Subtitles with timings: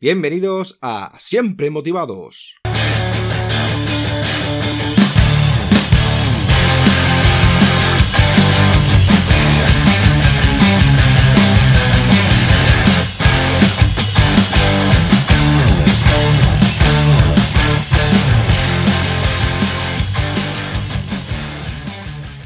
[0.00, 2.54] Bienvenidos a Siempre Motivados.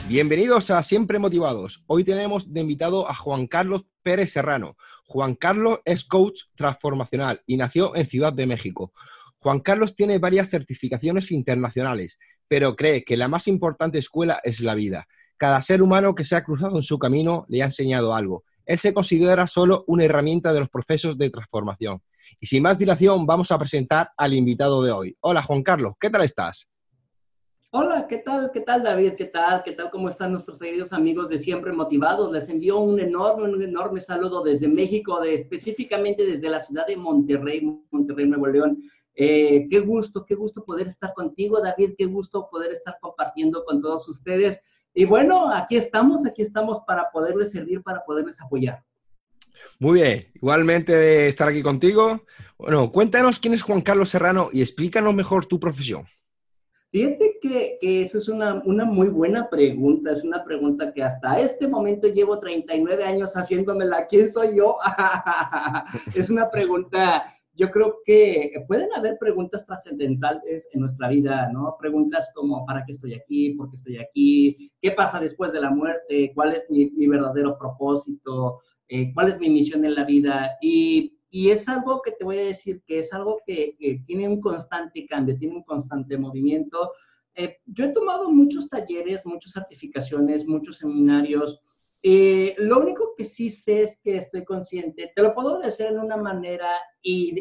[0.09, 1.85] Bienvenidos a Siempre Motivados.
[1.87, 4.77] Hoy tenemos de invitado a Juan Carlos Pérez Serrano.
[5.05, 8.93] Juan Carlos es coach transformacional y nació en Ciudad de México.
[9.39, 14.75] Juan Carlos tiene varias certificaciones internacionales, pero cree que la más importante escuela es la
[14.75, 15.07] vida.
[15.37, 18.45] Cada ser humano que se ha cruzado en su camino le ha enseñado algo.
[18.65, 22.01] Él se considera solo una herramienta de los procesos de transformación.
[22.39, 25.17] Y sin más dilación, vamos a presentar al invitado de hoy.
[25.21, 26.69] Hola Juan Carlos, ¿qué tal estás?
[27.75, 28.51] Hola, ¿qué tal?
[28.53, 29.15] ¿Qué tal David?
[29.17, 29.63] ¿Qué tal?
[29.65, 29.89] ¿Qué tal?
[29.91, 32.31] ¿Cómo están nuestros queridos amigos de Siempre Motivados?
[32.31, 36.99] Les envío un enorme, un enorme saludo desde México, de, específicamente desde la ciudad de
[36.99, 38.83] Monterrey, Monterrey, Nuevo León.
[39.15, 43.81] Eh, qué gusto, qué gusto poder estar contigo, David, qué gusto poder estar compartiendo con
[43.81, 44.61] todos ustedes.
[44.93, 48.85] Y bueno, aquí estamos, aquí estamos para poderles servir, para poderles apoyar.
[49.79, 52.21] Muy bien, igualmente de estar aquí contigo.
[52.59, 56.07] Bueno, cuéntanos quién es Juan Carlos Serrano y explícanos mejor tu profesión.
[56.93, 61.41] Fíjate que, que eso es una, una, muy buena pregunta, es una pregunta que hasta
[61.41, 64.07] este momento llevo 39 años haciéndomela.
[64.09, 64.77] ¿Quién soy yo?
[66.15, 71.75] es una pregunta, yo creo que pueden haber preguntas trascendentales en nuestra vida, ¿no?
[71.81, 73.55] Preguntas como, ¿para qué estoy aquí?
[73.55, 74.71] ¿Por qué estoy aquí?
[74.83, 76.31] ¿Qué pasa después de la muerte?
[76.35, 78.61] ¿Cuál es mi, verdadero propósito?
[78.89, 80.59] Eh, ¿Cuál es mi misión en la vida?
[80.61, 83.75] Y y es algo que te voy a decir que es algo que,
[84.07, 86.93] tiene un constante cambio, tiene un constante movimiento.
[87.35, 91.59] Eh, yo he tomado muchos talleres, muchas certificaciones, muchos seminarios.
[92.03, 96.01] Eh, lo único que sí sé es que estoy consciente, te lo puedo decir en
[96.01, 96.69] una manera,
[97.01, 97.33] y,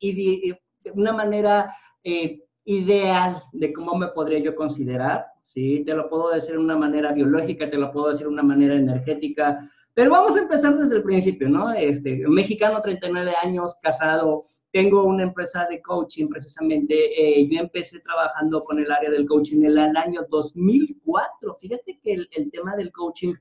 [0.00, 0.54] y,
[0.94, 1.70] una manera
[2.02, 5.82] eh, ideal de cómo me podría yo considerar, ¿sí?
[5.84, 8.74] Te lo puedo decir de una manera biológica, te lo puedo decir de una manera
[8.74, 11.72] energética, pero vamos a empezar desde el principio, ¿no?
[11.72, 16.94] Este, mexicano, 39 años, casado, tengo una empresa de coaching precisamente.
[16.94, 21.56] Eh, yo empecé trabajando con el área del coaching en el año 2004.
[21.60, 23.34] Fíjate que el, tema del coaching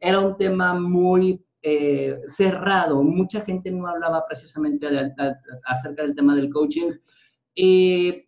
[0.00, 3.02] era un tema muy eh, cerrado.
[3.02, 4.86] Mucha gente no hablaba precisamente
[5.66, 6.92] acerca del tema del coaching.
[7.54, 8.27] Y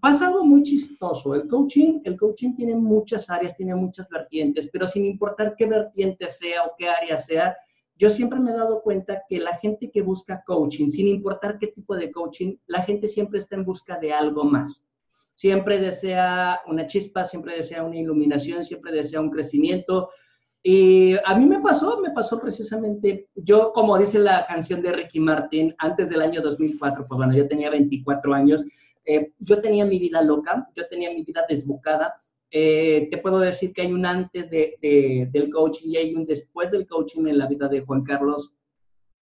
[0.00, 1.34] pasa algo muy chistoso.
[1.34, 6.28] El coaching, el coaching tiene muchas áreas, tiene muchas vertientes, pero sin importar qué vertiente
[6.28, 7.56] sea o qué área sea,
[7.98, 11.68] yo siempre me he dado cuenta que la gente que busca coaching, sin importar qué
[11.68, 14.84] tipo de coaching, la gente siempre está en busca de algo más.
[15.34, 20.10] Siempre desea una chispa, siempre desea una iluminación, siempre desea un crecimiento.
[20.62, 25.20] Y a mí me pasó, me pasó precisamente, yo como dice la canción de Ricky
[25.20, 28.64] Martin, antes del año 2004, pues bueno, yo tenía 24 años,
[29.06, 32.14] eh, yo tenía mi vida loca, yo tenía mi vida desbocada.
[32.50, 34.76] Eh, te puedo decir que hay un antes de,
[35.32, 38.54] del coaching y hay un después del coaching en la vida de Juan Carlos.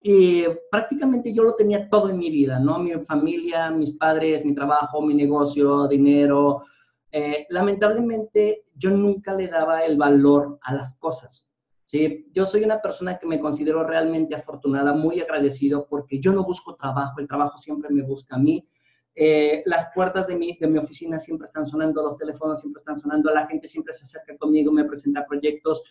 [0.01, 2.77] Y prácticamente yo lo tenía todo en mi vida, ¿no?
[2.77, 6.63] Mi familia, mis padres, mi trabajo, mi negocio, dinero.
[7.11, 11.47] Eh, lamentablemente yo nunca le daba el valor a las cosas.
[11.85, 12.27] ¿sí?
[12.33, 16.75] Yo soy una persona que me considero realmente afortunada, muy agradecido porque yo no busco
[16.75, 18.67] trabajo, el trabajo siempre me busca a mí.
[19.15, 22.99] Eh, las puertas de mi, de mi oficina siempre están sonando, los teléfonos siempre están
[22.99, 25.83] sonando, la gente siempre se acerca conmigo, me presenta proyectos.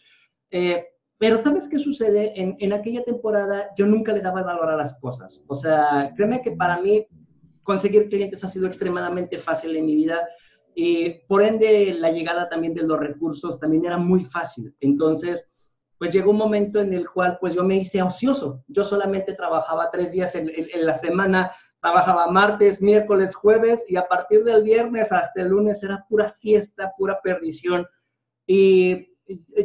[0.51, 0.85] Eh,
[1.17, 2.33] pero ¿sabes qué sucede?
[2.39, 5.43] En, en, aquella temporada yo nunca le daba valor a las cosas.
[5.47, 7.07] O sea, créeme que para mí
[7.63, 10.21] conseguir clientes ha sido extremadamente fácil en mi vida
[10.75, 14.75] y por ende la llegada también de los recursos también era muy fácil.
[14.81, 15.49] Entonces,
[15.99, 18.65] pues llegó un momento en el cual pues yo me hice ocioso.
[18.69, 21.53] Yo solamente trabajaba tres días en, la semana,
[21.85, 26.95] Trabajaba martes, miércoles, jueves y a partir del viernes hasta el lunes era pura fiesta,
[26.97, 27.87] pura perdición.
[28.47, 29.11] Y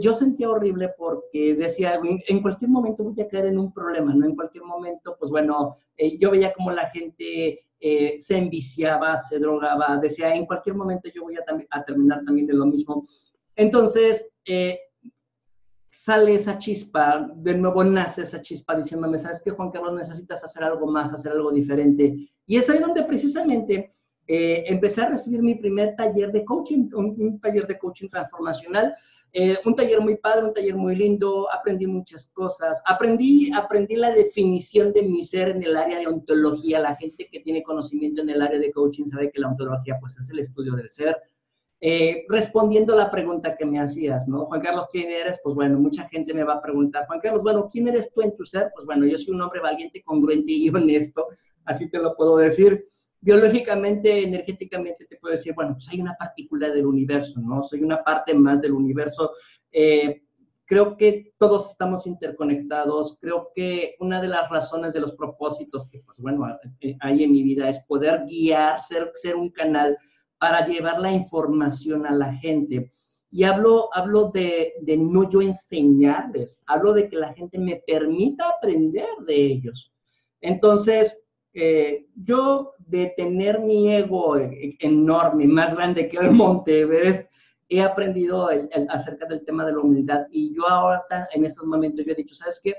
[0.01, 4.25] yo sentía horrible porque decía, en cualquier momento voy a caer en un problema, ¿no?
[4.25, 9.39] En cualquier momento, pues bueno, eh, yo veía como la gente eh, se enviciaba, se
[9.39, 13.01] drogaba, decía, en cualquier momento yo voy a, terminar también de lo mismo.
[13.55, 14.77] Entonces, eh,
[16.01, 19.95] sale esa chispa, de nuevo nace esa chispa diciéndome, ¿sabes qué, Juan Carlos?
[19.95, 22.15] Necesitas hacer algo más, hacer algo diferente.
[22.45, 23.89] Y es ahí donde precisamente
[24.25, 28.95] eh, empecé a recibir mi primer taller de coaching, un, taller de coaching transformacional.
[29.33, 34.11] Eh, un taller muy padre, un taller muy lindo, aprendí muchas cosas, aprendí, aprendí la
[34.11, 38.29] definición de mi ser en el área de ontología, la gente que tiene conocimiento en
[38.29, 41.15] el área de coaching sabe que la ontología pues es el estudio del ser,
[41.81, 44.45] Eh, respondiendo a la pregunta que me hacías, ¿no?
[44.47, 45.39] Juan Carlos, ¿quién eres?
[45.41, 48.35] Pues bueno, mucha gente me va a preguntar, Juan Carlos, bueno, ¿quién eres tú en
[48.35, 48.69] tu ser?
[48.75, 51.27] Pues bueno, yo soy un hombre valiente, congruente y honesto,
[51.63, 52.85] así te lo puedo decir.
[53.21, 57.63] Biológicamente, energéticamente, te puedo decir, bueno, pues hay una partícula del universo, ¿no?
[57.63, 59.31] Soy una parte más del universo.
[59.71, 60.23] Eh,
[60.65, 63.17] creo que todos estamos interconectados.
[63.21, 66.45] Creo que una de las razones de los propósitos que, pues bueno,
[66.81, 69.97] eh, hay en mi vida es poder guiar, ser, ser un canal
[70.39, 72.91] para llevar la información a la gente.
[73.31, 79.07] Y hablo, hablo de, no yo enseñarles, hablo de que la gente me permita aprender
[79.27, 79.93] de ellos.
[80.41, 81.21] Entonces,
[81.53, 84.37] eh, yo de tener mi ego
[84.79, 86.87] enorme, más grande que el Monte
[87.71, 88.49] he aprendido
[88.89, 91.03] acerca del tema de la humildad y yo ahora
[91.33, 92.75] en estos momentos yo he dicho, ¿sabes qué?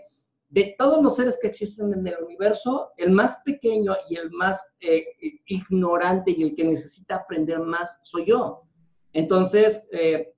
[0.50, 4.62] De todos los seres que existen en el universo, el más pequeño y el más
[4.80, 5.06] eh,
[5.46, 8.62] ignorante y el que necesita aprender más soy yo.
[9.12, 10.34] Entonces, eh,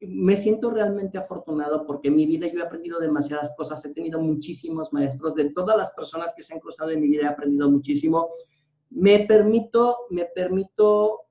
[0.00, 4.20] me siento realmente afortunado porque en mi vida yo he aprendido demasiadas cosas, he tenido
[4.20, 7.70] muchísimos maestros, de todas las personas que se han cruzado en mi vida he aprendido
[7.70, 8.28] muchísimo.
[8.90, 11.22] Me permito, me permito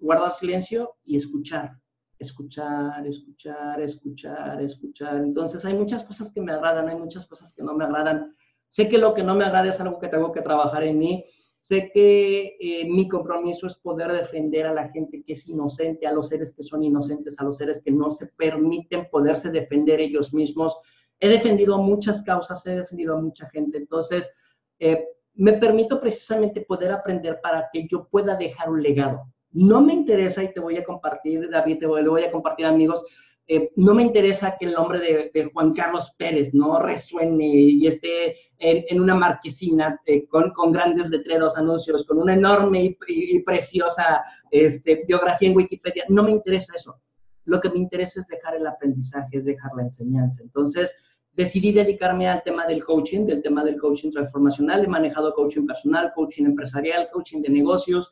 [0.00, 1.78] guardar silencio y escuchar
[2.18, 5.16] escuchar, escuchar, escuchar, escuchar.
[5.16, 8.34] Entonces hay muchas cosas que me agradan, hay muchas cosas que no me agradan.
[8.68, 11.24] Sé que lo que no me agrada es algo que tengo que trabajar en mí.
[11.58, 16.12] Sé que eh, mi compromiso es poder defender a la gente que es inocente, a
[16.12, 20.32] los seres que son inocentes, a los seres que no se permiten poderse defender ellos
[20.32, 20.78] mismos.
[21.18, 23.78] He defendido muchas causas, he defendido a mucha gente.
[23.78, 24.30] Entonces,
[24.78, 29.32] eh, me permito precisamente poder aprender para que yo pueda dejar un legado.
[29.52, 33.04] No me interesa, y te voy a compartir, David, te voy, voy a compartir, amigos,
[33.48, 38.34] eh, no me interesa que el nombre de, Juan Carlos Pérez no resuene y esté
[38.58, 45.48] en, una marquesina eh, con, grandes letreros, anuncios, con una enorme y, preciosa este, biografía
[45.48, 46.04] en Wikipedia.
[46.08, 47.00] No me interesa eso.
[47.44, 50.42] Lo que me interesa es dejar el aprendizaje, es dejar la enseñanza.
[50.42, 50.92] Entonces,
[51.34, 54.84] decidí dedicarme al tema del coaching, del tema del coaching transformacional.
[54.84, 58.10] He manejado coaching personal, coaching empresarial, coaching de negocios,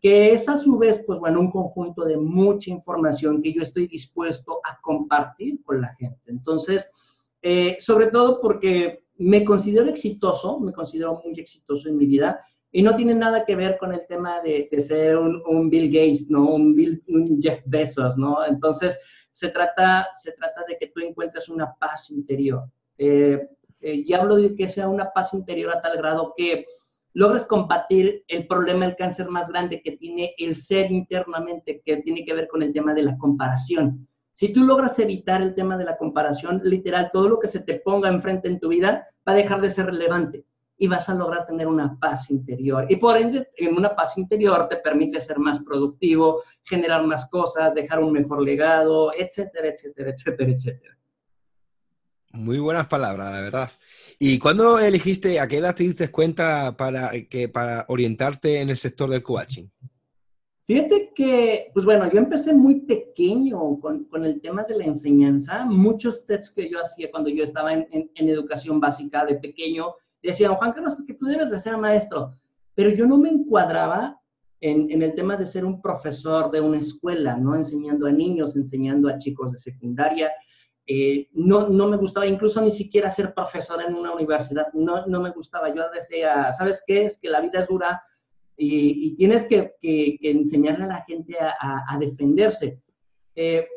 [0.00, 3.86] que es a su vez, pues bueno, un conjunto de mucha información que yo estoy
[3.86, 6.20] dispuesto a compartir con la gente.
[6.26, 6.88] Entonces,
[7.42, 12.40] eh, sobre todo porque me considero exitoso, me considero muy exitoso en mi vida
[12.72, 16.54] y no tiene nada que ver con el tema de, ser un, Bill Gates, ¿no?
[16.54, 18.44] Un, Jeff Bezos, ¿no?
[18.46, 18.98] Entonces,
[19.32, 22.64] se trata, se trata de que tú encuentres una paz interior.
[22.96, 23.46] Eh,
[23.80, 26.64] eh, y hablo de que sea una paz interior a tal grado que
[27.12, 32.24] logres combatir el problema del cáncer más grande que tiene el ser internamente, que tiene
[32.24, 34.06] que ver con el tema de la comparación.
[34.34, 37.74] Si tú logras evitar el tema de la comparación, literal, todo lo que se te
[37.74, 40.44] ponga enfrente en tu vida va a dejar de ser relevante
[40.78, 42.86] y vas a lograr tener una paz interior.
[42.88, 47.74] Y por ende, en una paz interior te permite ser más productivo, generar más cosas,
[47.74, 50.99] dejar un mejor legado, etcétera, etcétera, etcétera, etcétera.
[52.32, 53.70] Muy buenas palabras, la verdad.
[54.18, 58.76] ¿Y cuándo elegiste, a qué edad te diste cuenta para, que, para orientarte en el
[58.76, 59.66] sector del coaching?
[60.66, 65.66] Fíjate que, pues bueno, yo empecé muy pequeño con, con, el tema de la enseñanza.
[65.66, 70.54] Muchos tests que yo hacía cuando yo estaba en, en, educación básica de pequeño, decían,
[70.54, 72.36] Juan Carlos, es que tú debes de ser maestro.
[72.76, 74.20] Pero yo no me encuadraba
[74.60, 77.56] en, en, el tema de ser un profesor de una escuela, ¿no?
[77.56, 80.30] Enseñando a niños, enseñando a chicos de secundaria.
[80.92, 85.20] Eh, no, no me gustaba incluso ni siquiera ser profesor en una universidad, no, no
[85.20, 85.72] me gustaba.
[85.72, 87.04] Yo decía, ¿sabes qué?
[87.04, 88.02] Es que la vida es dura
[88.56, 92.82] y, tienes que, enseñarle a la gente a, defenderse.
[93.36, 93.68] Eh,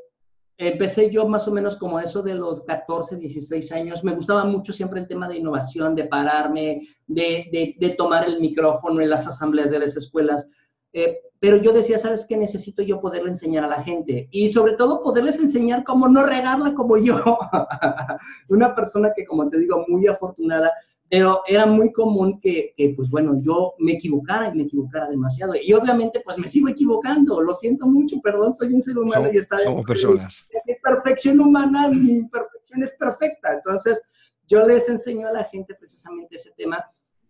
[0.58, 4.04] empecé yo más o menos como eso de los 14, 16 años.
[4.04, 8.40] Me gustaba mucho siempre el tema de innovación, de pararme, de, de, de tomar el
[8.40, 10.50] micrófono en las asambleas de las escuelas.
[10.92, 12.38] Eh, pero yo decía, ¿sabes qué?
[12.38, 16.74] Necesito yo poderle enseñar a la gente y sobre todo poderles enseñar cómo no regarla
[16.74, 17.22] como yo.
[18.48, 20.72] Una persona que, como te digo, muy afortunada,
[21.10, 25.54] pero era muy común que, que, pues bueno, yo me equivocara y me equivocara demasiado.
[25.62, 29.36] Y obviamente, pues me sigo equivocando, lo siento mucho, perdón, soy un ser humano y
[29.38, 29.60] está...
[29.60, 30.48] Somos personas.
[30.66, 33.52] Mi perfección humana, mi perfección es perfecta.
[33.52, 34.02] Entonces,
[34.48, 36.82] yo les enseño a la gente precisamente ese tema.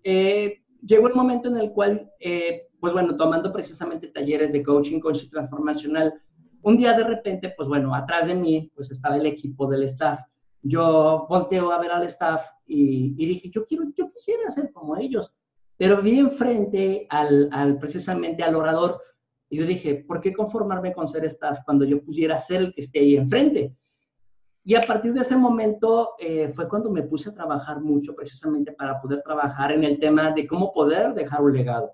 [0.03, 4.99] Eh, llegó el momento en el cual, eh, pues bueno, tomando precisamente talleres de coaching,
[4.99, 6.13] coaching transformacional,
[6.61, 10.19] un día de repente, pues bueno, atrás de mí, pues estaba el equipo del staff.
[10.61, 15.33] Yo volteo a ver al staff y, dije, yo quiero, yo quisiera ser como ellos,
[15.77, 19.01] pero vi enfrente al, al, precisamente al orador
[19.49, 22.81] y yo dije, ¿por qué conformarme con ser staff cuando yo pudiera ser el que
[22.81, 23.75] esté ahí enfrente?
[24.65, 28.71] Y a partir de ese momento eh, fue cuando me puse a trabajar mucho precisamente
[28.71, 31.93] para poder trabajar en el tema de cómo poder dejar un legado.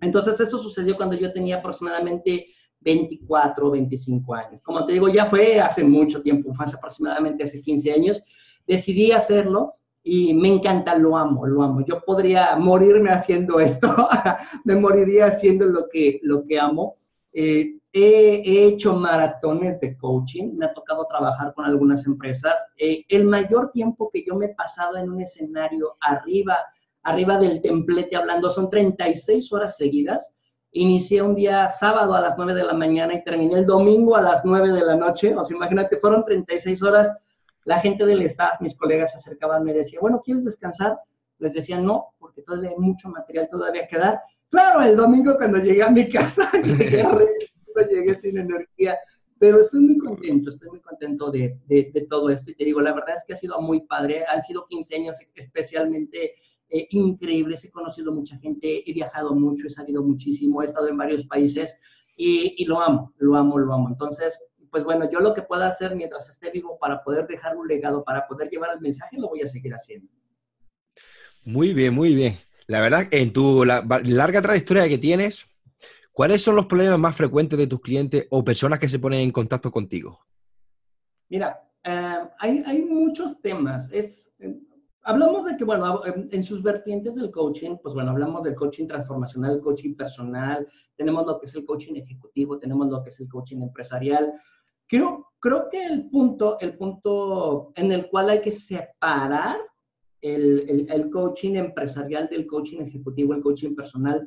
[0.00, 2.46] Entonces eso sucedió cuando yo tenía aproximadamente
[2.80, 4.60] 24 o 25 años.
[4.62, 8.22] Como te digo, ya fue hace mucho tiempo, fue hace aproximadamente hace 15 años.
[8.66, 9.74] Decidí hacerlo
[10.04, 11.84] y me encanta, lo amo, lo amo.
[11.84, 13.88] Yo podría morirme haciendo esto,
[14.64, 16.96] me moriría haciendo lo que, lo que amo.
[17.32, 22.58] Eh, he, hecho maratones de coaching, me ha tocado trabajar con algunas empresas.
[22.76, 26.58] Eh, el mayor tiempo que yo me he pasado en un escenario arriba,
[27.02, 30.34] arriba del templete hablando son 36 horas seguidas.
[30.72, 34.22] Inicié un día sábado a las 9 de la mañana y terminé el domingo a
[34.22, 35.34] las 9 de la noche.
[35.34, 37.18] O sea, imagínate, fueron 36 horas.
[37.64, 40.98] La gente del staff, mis colegas se acercaban, me decían, bueno, ¿quieres descansar?
[41.38, 44.20] Les decía, no, porque todavía hay mucho material todavía que dar.
[44.50, 46.50] Claro, el domingo cuando llegué a mi casa,
[47.82, 48.96] llegué sin energía,
[49.38, 52.92] pero estoy muy contento, estoy muy contento de, de, todo esto y te digo, la
[52.92, 56.34] verdad es que ha sido muy padre, han sido 15 años especialmente
[56.70, 60.96] eh, increíbles, he conocido mucha gente, he viajado mucho, he salido muchísimo, he estado en
[60.96, 61.78] varios países
[62.16, 63.88] y, y lo amo, lo amo, lo amo.
[63.88, 64.38] Entonces,
[64.70, 68.04] pues bueno, yo lo que pueda hacer mientras esté vivo para poder dejar un legado,
[68.04, 70.10] para poder llevar el mensaje, lo voy a seguir haciendo.
[71.44, 72.36] Muy bien, muy bien.
[72.66, 75.46] La verdad, en tu larga trayectoria que tienes,
[76.18, 79.30] ¿cuáles son los problemas más frecuentes de tus clientes o personas que se ponen en
[79.30, 80.18] contacto contigo?
[81.28, 83.88] Mira, eh, hay, muchos temas.
[83.92, 84.58] Es, eh,
[85.04, 89.52] hablamos de que, bueno, en, sus vertientes del coaching, pues bueno, hablamos del coaching transformacional,
[89.52, 93.28] el coaching personal, tenemos lo que es el coaching ejecutivo, tenemos lo que es el
[93.28, 94.32] coaching empresarial.
[94.88, 99.56] Creo, creo que el punto, el punto en el cual hay que separar
[100.20, 104.26] el, coaching empresarial del coaching ejecutivo, el coaching personal,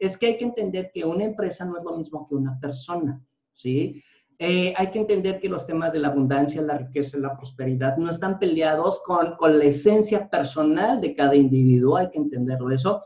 [0.00, 3.22] es que hay que entender que una empresa no es lo mismo que una persona,
[3.52, 4.02] ¿sí?
[4.38, 8.10] Eh, hay que entender que los temas de la abundancia, la riqueza la prosperidad no
[8.10, 13.02] están peleados con, con la esencia personal de cada individuo, hay que entenderlo eso.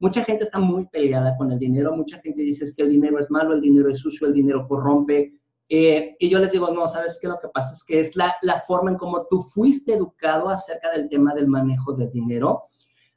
[0.00, 3.30] Mucha gente está muy peleada con el dinero, mucha gente dice que el dinero es
[3.30, 5.38] malo, el dinero es sucio, el dinero corrompe,
[5.68, 7.28] eh, y yo les digo, no, ¿sabes qué?
[7.28, 10.90] Lo que pasa es que es la, la, forma en cómo tú fuiste educado acerca
[10.90, 12.62] del tema del manejo del dinero.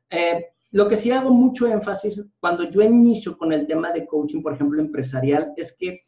[0.09, 4.41] Eh, lo que sí hago mucho énfasis cuando yo inicio con el tema de coaching,
[4.41, 6.01] por ejemplo, empresarial, es que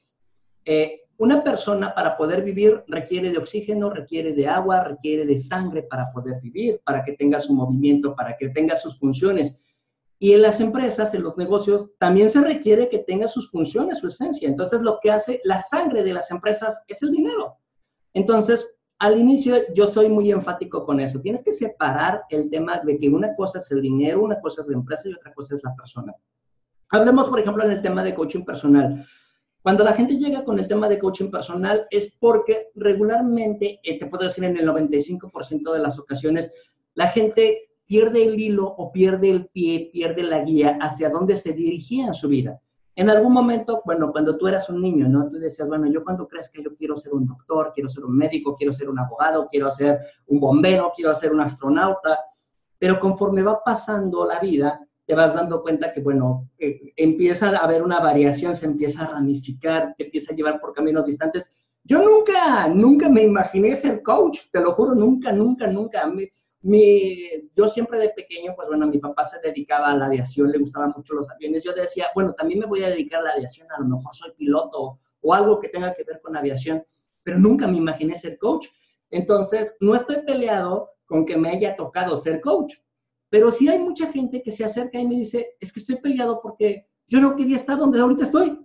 [0.66, 5.84] eh, una persona para poder vivir requiere de oxígeno, requiere de agua, requiere de sangre
[5.84, 9.58] para poder vivir, para que tenga su movimiento, para que tenga sus funciones.
[10.18, 14.08] Y en las empresas, en los negocios, también se requiere que tenga sus funciones, su
[14.08, 14.48] esencia.
[14.48, 17.58] Entonces, lo que hace la sangre de las empresas es el dinero.
[18.14, 21.20] Entonces, al inicio yo soy muy enfático con eso.
[21.20, 24.68] Tienes que separar el tema de que una cosa es el dinero, una cosa es
[24.70, 26.16] la empresa y otra cosa es la persona.
[26.88, 29.06] Hablemos, por ejemplo, en el tema de coaching personal.
[29.62, 34.06] Cuando la gente llega con el tema de coaching personal es porque regularmente, eh, te
[34.06, 36.54] puedo decir en el 95% de las ocasiones,
[36.94, 41.52] la gente pierde el hilo o pierde el pie, pierde la guía hacia dónde se
[41.52, 42.62] dirigía en su vida.
[42.96, 45.28] En algún momento, bueno, cuando tú eras un niño, ¿no?
[45.30, 48.16] Tú decías, bueno, yo cuando crees que yo quiero ser un doctor, quiero ser un
[48.16, 52.20] médico, quiero ser un abogado, quiero ser un bombero, quiero ser un astronauta,
[52.78, 57.64] pero conforme va pasando la vida, te vas dando cuenta que, bueno, eh, empieza a
[57.64, 61.52] haber una variación, se empieza a ramificar, te empieza a llevar por caminos distantes.
[61.84, 66.06] Yo nunca, nunca me imaginé ser coach, te lo juro, nunca, nunca, nunca.
[66.08, 66.32] Me,
[66.64, 70.94] yo siempre de pequeño, pues bueno, mi papá se dedicaba a la aviación, le gustaban
[70.96, 71.64] mucho los aviones.
[71.64, 74.32] Yo decía, bueno, también me voy a dedicar a la aviación, a lo mejor soy
[74.38, 76.84] piloto o algo que tenga que ver con aviación,
[77.24, 78.68] pero nunca me imaginé ser coach.
[79.10, 82.76] Entonces, no estoy peleado con que me haya tocado ser coach,
[83.30, 86.40] pero sí hay mucha gente que se acerca y me dice, es que estoy peleado
[86.42, 88.60] porque yo no quería estar donde ahorita estoy.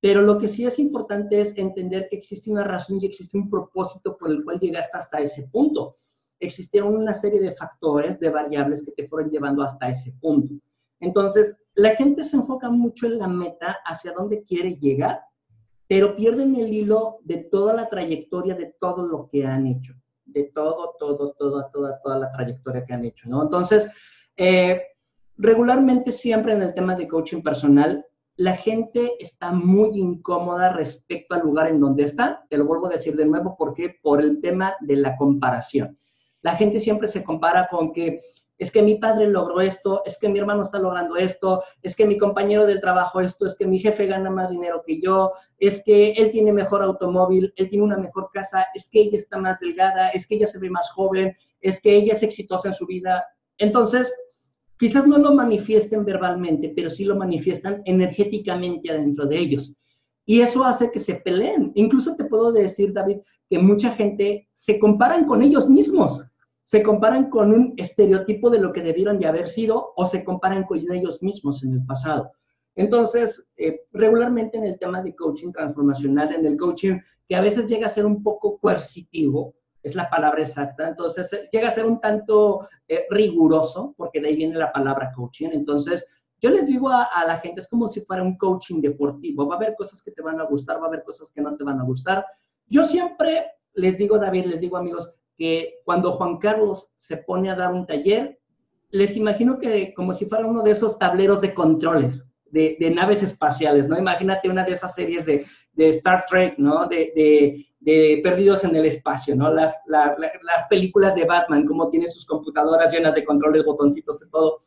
[0.00, 3.48] Pero lo que sí es importante es entender que existe una razón y existe un
[3.48, 5.96] propósito por el cual llegaste hasta ese punto
[6.46, 10.54] existieron una serie de factores, de variables que te fueron llevando hasta ese punto.
[11.00, 15.20] Entonces, la gente se enfoca mucho en la meta, hacia dónde quiere llegar,
[15.88, 20.44] pero pierden el hilo de toda la trayectoria, de todo lo que han hecho, de
[20.54, 23.42] todo, todo, toda, toda, toda la trayectoria que han hecho, ¿no?
[23.42, 23.90] Entonces,
[24.36, 24.82] eh,
[25.36, 28.04] regularmente siempre en el tema de coaching personal,
[28.36, 32.44] la gente está muy incómoda respecto al lugar en donde está.
[32.48, 35.98] Te lo vuelvo a decir de nuevo, porque Por el tema de la comparación.
[36.44, 38.20] La gente siempre se compara con que
[38.58, 42.06] es que mi padre logró esto, es que mi hermano está logrando esto, es que
[42.06, 45.82] mi compañero del trabajo esto, es que mi jefe gana más dinero que yo, es
[45.84, 49.58] que él tiene mejor automóvil, él tiene una mejor casa, es que ella está más
[49.58, 52.84] delgada, es que ella se ve más joven, es que ella es exitosa en su
[52.84, 53.24] vida.
[53.56, 54.12] Entonces,
[54.78, 59.72] quizás no lo manifiesten verbalmente, pero sí lo manifiestan energéticamente adentro de ellos.
[60.26, 61.72] Y eso hace que se peleen.
[61.74, 66.22] Incluso te puedo decir, David, que mucha gente se comparan con ellos mismos
[66.64, 70.64] se comparan con un estereotipo de lo que debieron de haber sido o se comparan
[70.64, 72.32] con ellos mismos en el pasado.
[72.74, 77.66] Entonces, eh, regularmente en el tema de coaching transformacional, en el coaching que a veces
[77.66, 81.84] llega a ser un poco coercitivo, es la palabra exacta, entonces eh, llega a ser
[81.84, 85.50] un tanto eh, riguroso, porque de ahí viene la palabra coaching.
[85.52, 86.08] Entonces,
[86.40, 89.54] yo les digo a, a, la gente, es como si fuera un coaching deportivo, va
[89.54, 91.64] a haber cosas que te van a gustar, va a haber cosas que no te
[91.64, 92.24] van a gustar.
[92.66, 93.44] Yo siempre
[93.74, 97.86] les digo, David, les digo amigos, que cuando Juan Carlos se pone a dar un
[97.86, 98.38] taller,
[98.90, 103.22] les imagino que como si fuera uno de esos tableros de controles de, de naves
[103.22, 103.98] espaciales, ¿no?
[103.98, 106.86] Imagínate una de esas series de, de Star Trek, ¿no?
[106.86, 107.66] De, de,
[108.22, 109.52] Perdidos en el Espacio, ¿no?
[109.52, 114.58] Las, las películas de Batman, como tiene sus computadoras llenas de controles, botoncitos y todo.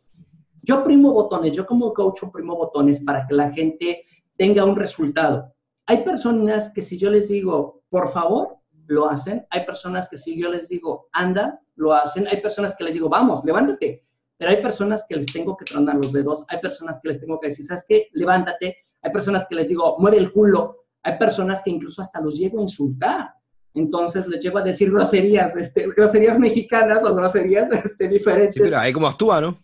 [0.62, 4.04] Yo primo botones, yo como coach primo botones para que la gente
[4.38, 5.52] tenga un resultado.
[5.88, 8.58] Hay personas que si yo les digo, por favor,
[8.88, 9.46] lo hacen.
[9.50, 12.28] Hay personas que si yo les digo, anda, lo hacen.
[12.28, 14.04] Hay personas que les digo, vamos, levántate.
[14.38, 16.46] Pero hay personas que les tengo que tronar los dedos.
[16.50, 18.08] Hay personas que les tengo que decir, ¿sabes qué?
[18.14, 18.78] Levántate.
[19.02, 20.86] Hay personas que les digo, mueve el culo.
[21.04, 23.34] Hay personas que incluso hasta los llego a insultar.
[23.74, 28.56] Entonces les llevo a decir groserías, este, groserías mexicanas o groserías este, diferentes.
[28.56, 29.58] Sí, pero ahí como actúa, ¿no?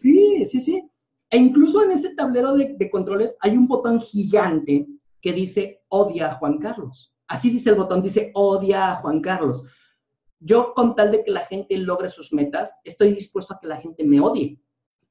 [0.00, 0.90] Sí, sí, sí.
[1.30, 4.86] E incluso en ese tablero de, de controles hay un botón gigante
[5.20, 7.12] que dice odia a Juan Carlos.
[7.28, 9.62] Así dice el botón, dice odia a Juan Carlos.
[10.40, 13.76] Yo con tal de que la gente logre sus metas, estoy dispuesto a que la
[13.76, 14.60] gente me odie.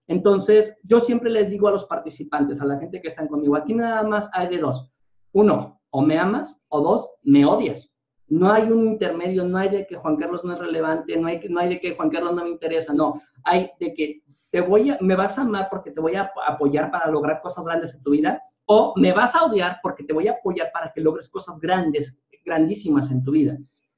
[0.07, 3.73] Entonces, yo siempre les digo a los participantes, a la gente que están conmigo, aquí
[3.73, 4.89] nada más hay de dos.
[5.33, 7.89] Uno, o me amas, o dos, me odias.
[8.27, 11.41] No hay un intermedio, no hay de que Juan Carlos no es relevante, no hay,
[11.49, 13.21] no hay de que Juan Carlos no me interesa, no.
[13.43, 16.89] Hay de que te voy a, me vas a amar porque te voy a apoyar
[16.89, 20.27] para lograr cosas grandes en tu vida, o me vas a odiar porque te voy
[20.27, 23.57] a apoyar para que logres cosas grandes, grandísimas en tu vida.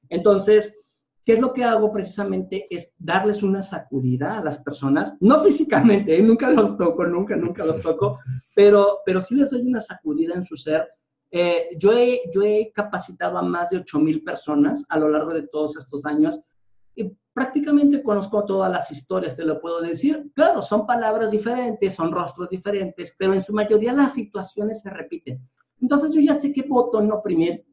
[0.09, 0.75] Entonces,
[1.25, 2.67] ¿qué es lo que hago precisamente?
[2.69, 6.21] Es darles una sacudida a las personas, no físicamente, ¿eh?
[6.21, 8.19] nunca los toco, nunca, nunca los toco,
[8.55, 10.87] pero, pero sí les doy una sacudida en su ser.
[11.31, 15.33] Eh, yo, he, yo he capacitado a más de 8 mil personas a lo largo
[15.33, 16.39] de todos estos años
[17.33, 20.31] prácticamente conozco todas las historias, te lo puedo decir.
[20.33, 25.41] Claro, son palabras diferentes, son rostros diferentes, pero en su mayoría las situaciones se repiten.
[25.81, 27.65] Entonces yo ya sé qué botón oprimir.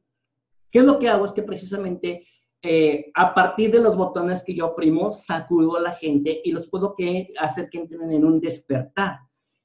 [0.71, 1.25] ¿Qué es lo que hago?
[1.25, 2.27] Es que precisamente
[2.63, 6.67] eh, a partir de los botones que yo oprimo, sacudo a la gente y los
[6.69, 9.21] puedo que, hacer que entren en un despertar.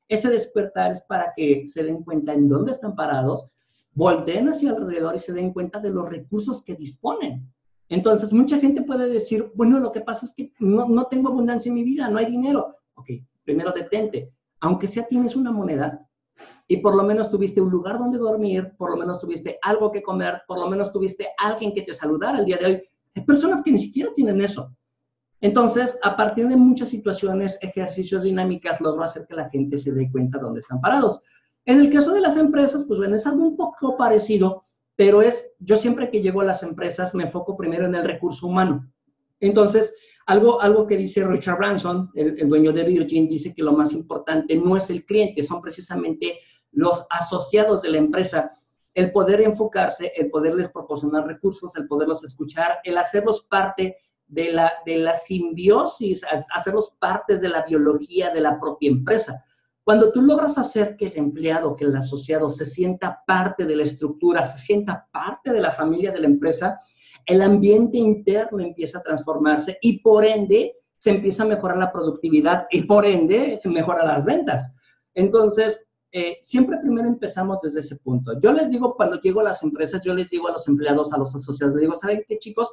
[0.08, 3.48] Ese despertar es para que se den cuenta en dónde están parados,
[3.94, 7.52] volteen hacia alrededor y se den cuenta de los recursos que disponen.
[7.92, 11.68] Entonces, mucha gente puede decir, bueno, lo que pasa es que no, no tengo abundancia
[11.68, 12.78] en mi vida, no hay dinero.
[12.94, 13.08] Ok,
[13.44, 14.32] primero detente.
[14.62, 16.08] Aunque sea tienes una moneda
[16.70, 20.02] y por lo menos tuviste un lugar donde dormir, por lo menos tuviste algo que
[20.02, 22.82] comer, por lo menos tuviste alguien que te saludara el día de hoy.
[23.14, 24.74] Hay personas que ni siquiera tienen eso.
[25.42, 30.10] Entonces, a partir de muchas situaciones, ejercicios, dinámicas, logro hacer que la gente se dé
[30.10, 31.20] cuenta dónde están parados.
[31.66, 34.64] En el caso de las empresas, pues bueno, es algo un poco parecido,
[34.96, 38.48] pero es, yo siempre que llego a las empresas me enfoco primero en el recurso
[38.48, 38.92] humano.
[39.40, 39.94] Entonces,
[40.28, 44.56] algo, algo que dice Richard Branson, el, dueño de Virgin, dice que lo más importante
[44.56, 46.40] no es el cliente, son precisamente
[46.72, 48.50] los asociados de la empresa.
[48.94, 54.72] El poder enfocarse, el poderles proporcionar recursos, el poderlos escuchar, el hacerlos parte de la,
[54.86, 56.24] de la simbiosis,
[56.54, 59.44] hacerlos partes de la biología de la propia empresa.
[59.84, 63.84] Cuando tú logras hacer que el empleado, que el asociado se sienta parte de la
[63.84, 66.78] estructura, se sienta parte de la familia de la empresa,
[67.26, 72.68] el ambiente interno empieza a transformarse y por ende se empieza a mejorar la productividad
[72.70, 74.76] y por ende se mejoran las ventas.
[75.16, 78.40] Entonces, eh, siempre primero empezamos desde ese punto.
[78.40, 81.18] Yo les digo, cuando llego a las empresas, yo les digo a los empleados, a
[81.18, 82.72] los asociados, les digo, ¿saben qué chicos?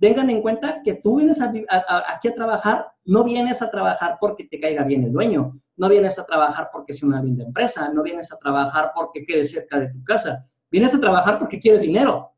[0.00, 4.58] Tengan en cuenta que tú vienes aquí a trabajar, no vienes a trabajar porque te
[4.58, 8.30] caiga bien el dueño, no vienes a trabajar porque sea una linda empresa, no vienes
[8.32, 10.40] a trabajar porque quedes cerca de tu casa,
[10.70, 12.30] vienes a trabajar porque quieres dinero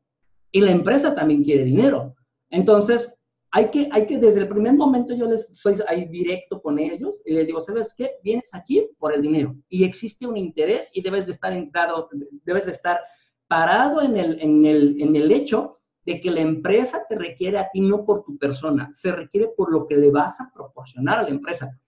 [0.51, 2.15] y la empresa también quiere dinero.
[2.49, 6.79] Entonces, hay que, hay que desde el primer momento yo les soy ahí directo con
[6.79, 8.15] ellos y les digo, ¿sabes qué?
[8.23, 12.09] Vienes aquí por el dinero y existe un interés y debes de estar entrado,
[12.45, 12.99] debes de estar
[13.47, 17.69] parado en el, en el, en el hecho de que la empresa te requiere a
[17.69, 21.23] ti no por tu persona, se requiere por lo que le vas a proporcionar a
[21.23, 21.79] la empresa.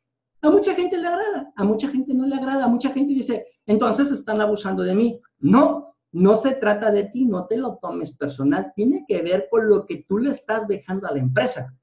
[0.48, 3.46] A mucha gente le agrada, a mucha gente no le agrada, a mucha gente dice,
[3.66, 5.20] entonces están abusando de mí.
[5.40, 9.68] No, no se trata de ti, no te lo tomes personal, tiene que ver con
[9.68, 11.76] lo que tú le estás dejando a la empresa.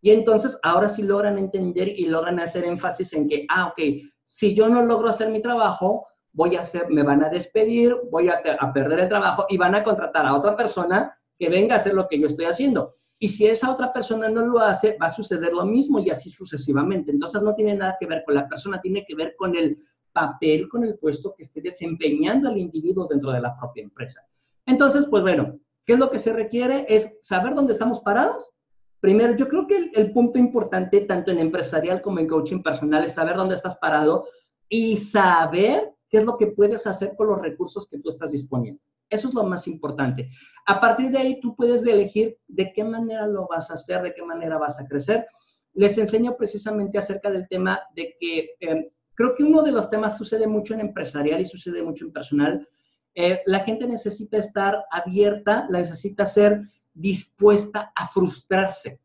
[0.00, 3.78] Y entonces ahora sí logran entender y logran hacer énfasis en que, ah, ok,
[4.24, 8.30] si yo no logro hacer mi trabajo, voy a hacer, me van a despedir, voy
[8.30, 11.78] a, a perder el trabajo y van a contratar a otra persona que venga a
[11.78, 12.94] hacer lo que yo estoy haciendo.
[13.24, 16.28] Y si esa otra persona no lo hace, va a suceder lo mismo y así
[16.28, 17.10] sucesivamente.
[17.10, 19.78] Entonces no tiene nada que ver con la persona, tiene que ver con el
[20.12, 24.20] papel, con el puesto que esté desempeñando el individuo dentro de la propia empresa.
[24.66, 26.84] Entonces, pues bueno, ¿qué es lo que se requiere?
[26.86, 28.50] Es saber dónde estamos parados.
[29.00, 33.04] Primero, yo creo que el, el punto importante, tanto en empresarial como en coaching personal,
[33.04, 34.26] es saber dónde estás parado
[34.68, 38.82] y saber qué es lo que puedes hacer con los recursos que tú estás disponiendo.
[39.10, 40.30] Eso es lo más importante.
[40.66, 44.14] A partir de ahí, tú puedes elegir de qué manera lo vas a hacer, de
[44.14, 45.26] qué manera vas a crecer.
[45.74, 50.16] Les enseño precisamente acerca del tema de que em, creo que uno de los temas
[50.16, 52.68] sucede mucho en empresarial y sucede mucho en personal.
[53.14, 56.62] Eh, la gente necesita estar abierta, necesita ser
[56.94, 59.00] dispuesta a frustrarse.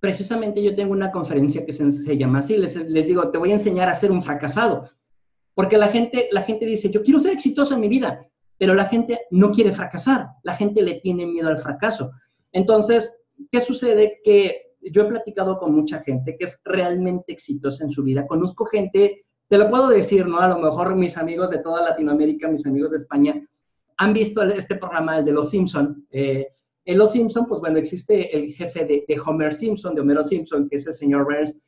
[0.00, 3.50] Precisamente yo tengo una conferencia que se, se llama así, les, les, digo, te voy
[3.50, 4.90] a enseñar a ser un fracasado,
[5.54, 8.27] porque la gente, la gente dice, yo quiero ser exitoso en mi vida,
[8.58, 12.10] pero la gente no quiere fracasar, la gente le tiene miedo al fracaso.
[12.52, 13.16] Entonces,
[13.50, 14.20] ¿qué sucede?
[14.24, 18.26] Que yo he platicado con mucha gente que es realmente exitosa en su vida.
[18.26, 20.40] Conozco gente, te lo puedo decir, ¿no?
[20.40, 23.48] A lo mejor mis amigos de toda Latinoamérica, mis amigos de España,
[23.96, 26.06] han visto este programa, el de Los Simpson.
[26.10, 26.48] Eh,
[26.84, 30.68] en Los Simpson, pues bueno, existe el jefe de, de, Homer Simpson, de Homero Simpson,
[30.68, 31.60] que es el señor Burns,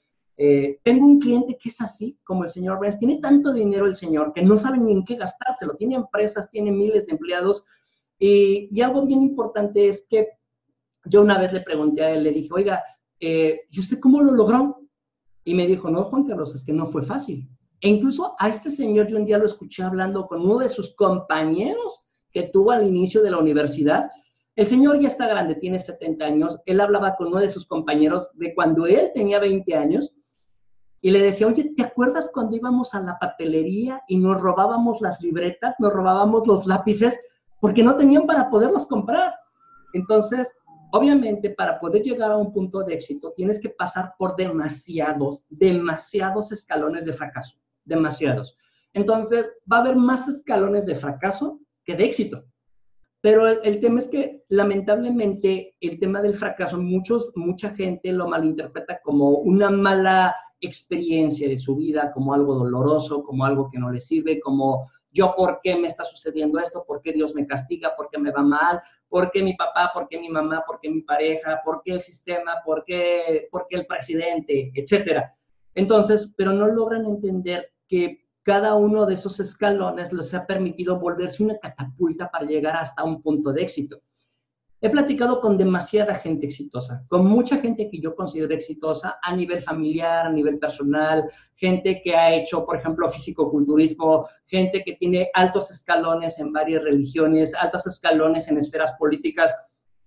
[0.42, 3.94] eh, tengo un cliente que es así, como el señor Burns, tiene tanto dinero el
[3.94, 7.66] señor que no sabe ni en qué gastárselo, tiene empresas, tiene miles de empleados.
[8.18, 10.28] Y, algo bien importante es que
[11.04, 12.82] yo una vez le pregunté a él, le dije, oiga,
[13.20, 14.80] eh, ¿y usted cómo lo logró?
[15.44, 17.46] Y me dijo, no, Juan Carlos, es que no fue fácil.
[17.82, 20.94] E incluso a este señor yo un día lo escuché hablando con uno de sus
[20.96, 22.00] compañeros
[22.32, 24.08] que tuvo al inicio de la universidad.
[24.56, 26.58] El señor ya está grande, tiene 70 años.
[26.64, 30.14] Él hablaba con uno de sus compañeros de cuando él tenía 20 años
[31.02, 35.20] y le decía, oye, ¿te acuerdas cuando íbamos a la papelería y nos robábamos las
[35.20, 37.18] libretas, nos robábamos los lápices
[37.60, 39.34] porque no tenían para poderlos comprar?
[39.94, 40.54] Entonces,
[40.92, 46.52] obviamente, para poder llegar a un punto de éxito, tienes que pasar por demasiados, demasiados
[46.52, 48.56] escalones de fracaso, demasiados.
[48.92, 52.44] Entonces, va a haber más escalones de fracaso que de éxito.
[53.22, 58.28] Pero el, el, tema es que lamentablemente el tema del fracaso, muchos, mucha gente lo
[58.28, 63.90] malinterpreta como una mala experiencia de su vida como algo doloroso, como algo que no
[63.90, 67.94] le sirve, como yo por qué me está sucediendo esto, por qué Dios me castiga,
[67.96, 70.88] por qué me va mal, por qué mi papá, por qué mi mamá, por qué
[70.88, 75.34] mi pareja, por qué el sistema, por qué, por qué el presidente, etcétera.
[75.74, 81.42] Entonces, pero no logran entender que cada uno de esos escalones les ha permitido volverse
[81.42, 84.00] una catapulta para llegar hasta un punto de éxito.
[84.82, 89.60] He platicado con demasiada gente exitosa, con mucha gente que yo considero exitosa a nivel
[89.60, 95.70] familiar, a nivel personal, gente que ha hecho, por ejemplo, físico-culturismo, gente que tiene altos
[95.70, 99.54] escalones en varias religiones, altos escalones en esferas políticas,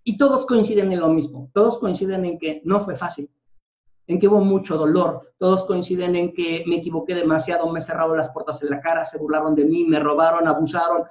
[0.04, 3.30] y todos coinciden en lo mismo, todos coinciden en que no fue fácil,
[4.08, 8.32] en que hubo mucho dolor, todos coinciden en que me equivoqué demasiado, me cerraron las
[8.32, 11.04] puertas en la cara, se burlaron de mí, me robaron, abusaron.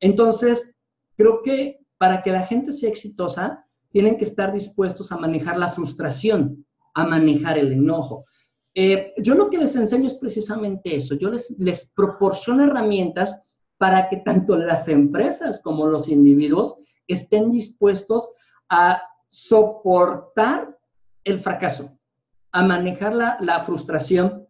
[0.00, 0.74] Entonces,
[1.14, 5.70] creo que para que la gente sea exitosa, tienen que estar dispuestos a manejar la
[5.70, 8.24] frustración, a manejar el enojo.
[8.74, 11.14] Eh, yo lo que les enseño es precisamente eso.
[11.14, 13.38] Yo les, proporciono herramientas
[13.78, 16.74] para que tanto las empresas como los individuos
[17.06, 18.30] estén dispuestos
[18.68, 20.76] a soportar
[21.22, 21.96] el fracaso,
[22.50, 24.48] a manejar la, la frustración.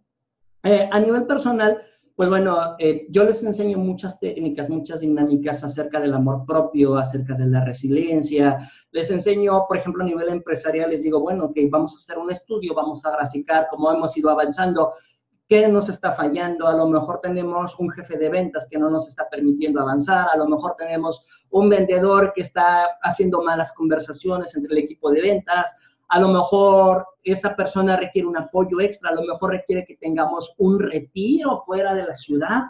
[0.63, 1.83] Eh, a nivel personal,
[2.15, 7.35] pues bueno, eh, yo les enseño muchas técnicas, muchas dinámicas acerca del amor propio, acerca
[7.35, 8.71] de la resiliencia.
[8.91, 12.31] Les enseño, por ejemplo, a nivel empresarial, les digo, bueno, que vamos a hacer un
[12.31, 14.93] estudio, vamos a graficar cómo hemos ido avanzando,
[15.49, 16.67] qué nos está fallando.
[16.67, 20.37] A lo mejor tenemos un jefe de ventas que no nos está permitiendo avanzar, a
[20.37, 25.75] lo mejor tenemos un vendedor que está haciendo malas conversaciones entre el equipo de ventas,
[26.13, 30.55] a lo mejor esa persona requiere un apoyo extra, a lo mejor requiere que tengamos
[30.59, 32.65] un retiro fuera de la ciudad,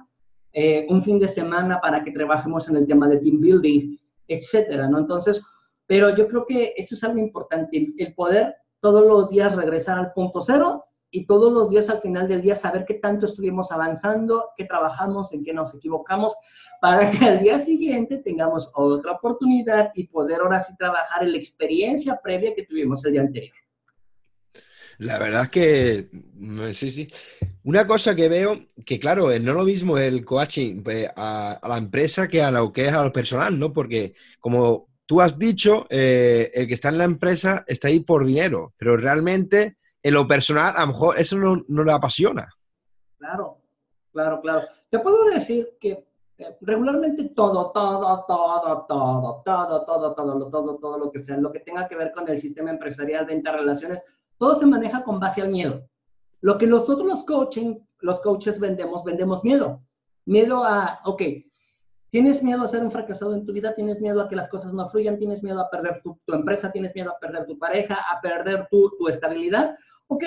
[0.53, 3.97] eh, un fin de semana para que trabajemos en el tema de team building,
[4.29, 5.01] etcétera, ¿no?
[5.01, 5.43] Entonces,
[5.89, 9.99] pero yo creo que eso es algo importante, el, el poder todos los días regresar
[9.99, 13.71] al punto cero y todos los días al final del día saber qué tanto estuvimos
[13.71, 16.35] avanzando, qué trabajamos, en qué nos equivocamos,
[16.81, 21.39] para que al día siguiente tengamos otra oportunidad y poder ahora sí trabajar en la
[21.39, 23.55] experiencia previa que tuvimos el día anterior.
[24.99, 27.09] La verdad es que mm, sí, sí.
[27.65, 31.69] Una cosa que veo, que claro, no es lo mismo el coaching pues, a, a,
[31.69, 33.73] la empresa que a lo que es al personal, ¿no?
[33.73, 38.25] Porque como tú has dicho, eh, el que está en la empresa está ahí por
[38.25, 42.49] dinero, pero realmente en lo personal, a lo mejor eso no, no le apasiona.
[43.19, 43.59] Claro,
[44.13, 44.67] claro, claro.
[44.91, 46.05] Te puedo decir que
[46.39, 51.53] eh, regularmente todo, todo, todo, todo, todo, todo, todo, todo, todo lo que sea, lo
[51.53, 54.03] que tenga que ver con el sistema empresarial, venta, relaciones,
[54.39, 55.89] todo se maneja con base al miedo.
[56.41, 59.81] Lo que nosotros los coaching, los coaches vendemos, vendemos miedo.
[60.25, 61.23] Miedo a, ok,
[62.11, 64.73] tienes miedo a ser un fracasado en tu vida, tienes miedo a que las cosas
[64.73, 68.21] no fluyan, tienes miedo a perder tu, empresa, tienes miedo a perder tu pareja, a
[68.21, 69.77] perder tu, tu estabilidad.
[70.09, 70.25] Ok,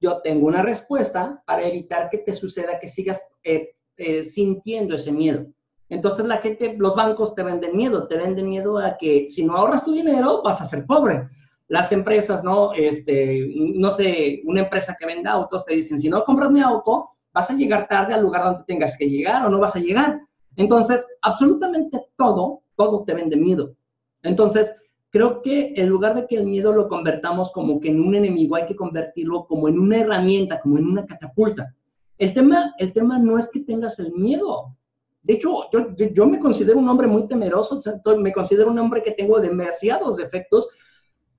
[0.00, 5.12] yo tengo una respuesta para evitar que te suceda que sigas eh, eh, sintiendo ese
[5.12, 5.46] miedo.
[5.88, 9.56] Entonces la gente, los bancos te venden miedo, te venden miedo a que si no
[9.56, 11.28] ahorras tu dinero vas a ser pobre.
[11.68, 12.72] Las empresas, ¿no?
[12.72, 17.10] Este, no sé, una empresa que venda autos te dicen, si no compras mi auto,
[17.32, 20.20] vas a llegar tarde al lugar donde tengas que llegar o no vas a llegar.
[20.56, 23.74] Entonces, absolutamente todo, todo te vende miedo.
[24.22, 24.74] Entonces,
[25.10, 28.56] creo que en lugar de que el miedo lo convertamos como que en un enemigo,
[28.56, 31.74] hay que convertirlo como en una herramienta, como en una catapulta.
[32.16, 34.76] El tema, el tema no es que tengas el miedo.
[35.22, 37.80] De hecho, yo, yo me considero un hombre muy temeroso,
[38.18, 40.68] me considero un hombre que tengo demasiados defectos.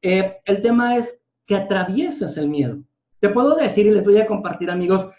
[0.02, 2.78] Eh, el tema es que atravieses el miedo.
[3.20, 5.10] Te puedo decir y les voy a compartir, amigos,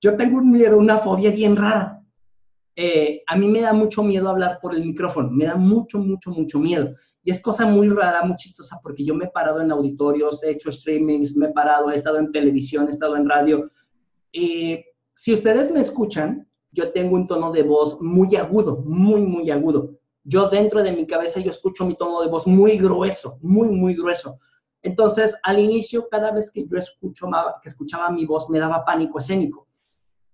[0.00, 2.02] yo tengo un miedo, una fobia bien rara.
[2.74, 6.30] Eh, a mí me da mucho miedo hablar por el micrófono, me da mucho, mucho,
[6.30, 6.94] mucho miedo.
[7.22, 10.50] Y es cosa muy rara, muy chistosa, porque yo me he parado en auditorios, he
[10.50, 13.68] hecho streamings, me he parado, he estado en televisión, he estado en radio.
[14.32, 19.50] Y si ustedes me escuchan, yo tengo un tono de voz muy agudo, muy, muy
[19.50, 19.98] agudo.
[20.24, 23.94] Yo dentro de mi cabeza yo escucho mi tono de voz muy grueso, muy, muy
[23.94, 24.38] grueso.
[24.82, 27.28] Entonces, al inicio, cada vez que yo escucho,
[27.62, 29.68] que escuchaba mi voz, me daba pánico escénico.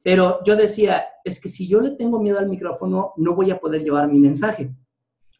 [0.02, 3.58] Pero yo decía, es que si yo le tengo miedo al micrófono, no voy a
[3.58, 4.70] poder llevar mi mensaje.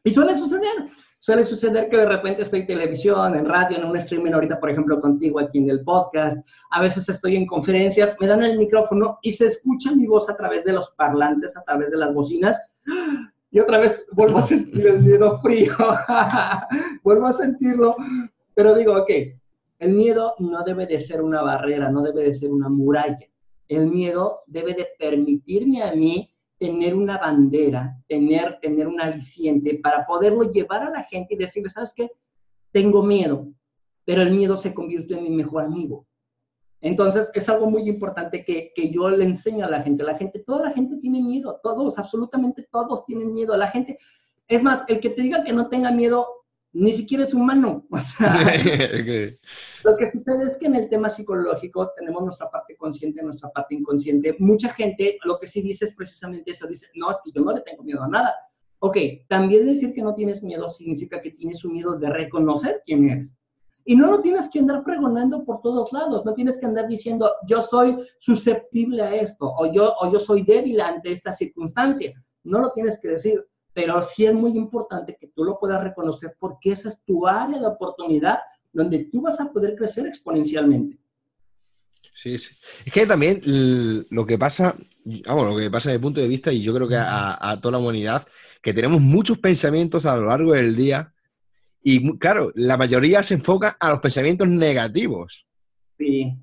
[0.02, 0.88] Y suele suceder.
[1.26, 4.70] Suele suceder que de repente estoy en televisión, en radio, en un streaming ahorita, por
[4.70, 6.38] ejemplo, contigo aquí en el podcast.
[6.70, 10.36] A veces estoy en conferencias, me dan el micrófono y se escucha mi voz a
[10.36, 12.56] través de los parlantes, a través de las bocinas.
[13.50, 15.74] Y otra vez vuelvo a sentir el miedo frío.
[17.02, 17.96] vuelvo a sentirlo.
[18.54, 19.10] Pero digo, ok,
[19.80, 23.26] el miedo no debe de ser una barrera, no debe de ser una muralla.
[23.66, 30.06] El miedo debe de permitirme a mí tener una bandera, tener, tener un aliciente para
[30.06, 32.10] poderlo llevar a la gente y decirle, ¿sabes qué?
[32.72, 33.48] Tengo miedo,
[34.04, 36.06] pero el miedo se convirtió en mi mejor amigo.
[36.80, 40.04] Entonces, es algo muy importante que, que, yo le enseño a la gente.
[40.04, 43.56] La gente, toda la gente tiene miedo, todos, absolutamente todos tienen miedo.
[43.56, 43.98] La gente,
[44.46, 46.26] es más, el que te diga que no tenga miedo,
[46.78, 47.86] ni siquiera es humano.
[47.90, 48.44] O sea,
[49.84, 53.74] lo que sucede es que en el tema psicológico tenemos nuestra parte consciente, nuestra parte
[53.74, 54.36] inconsciente.
[54.38, 57.52] Mucha gente lo que sí dice es precisamente eso, dice, no, es que yo no
[57.52, 58.34] le tengo miedo a nada.
[58.80, 63.08] Ok, también decir que no tienes miedo significa que tienes un miedo de reconocer quién
[63.08, 63.34] eres.
[63.86, 67.30] Y no lo tienes que andar pregonando por todos lados, no tienes que andar diciendo,
[67.46, 72.12] yo soy susceptible a esto, o yo, o yo soy débil ante esta circunstancia.
[72.42, 76.34] No lo tienes que decir pero sí es muy importante que tú lo puedas reconocer
[76.40, 78.38] porque esa es tu área de oportunidad
[78.72, 80.96] donde tú vas a poder crecer exponencialmente.
[82.14, 82.56] Sí, sí.
[82.86, 84.74] Es que también lo que pasa,
[85.26, 87.72] vamos, lo que pasa desde mi punto de vista, y yo creo que a, toda
[87.72, 88.26] la humanidad,
[88.62, 91.12] que tenemos muchos pensamientos a lo largo del día,
[91.82, 95.46] y claro, la mayoría se enfoca a los pensamientos negativos.
[95.98, 96.34] Sí,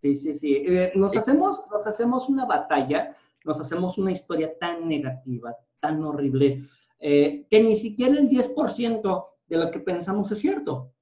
[0.00, 0.64] sí, sí, sí.
[0.66, 6.62] Eh, nos, hacemos, nos hacemos una batalla, nos hacemos una historia tan negativa, tan horrible,
[6.98, 10.94] eh, que ni siquiera el 10% de lo que pensamos es cierto.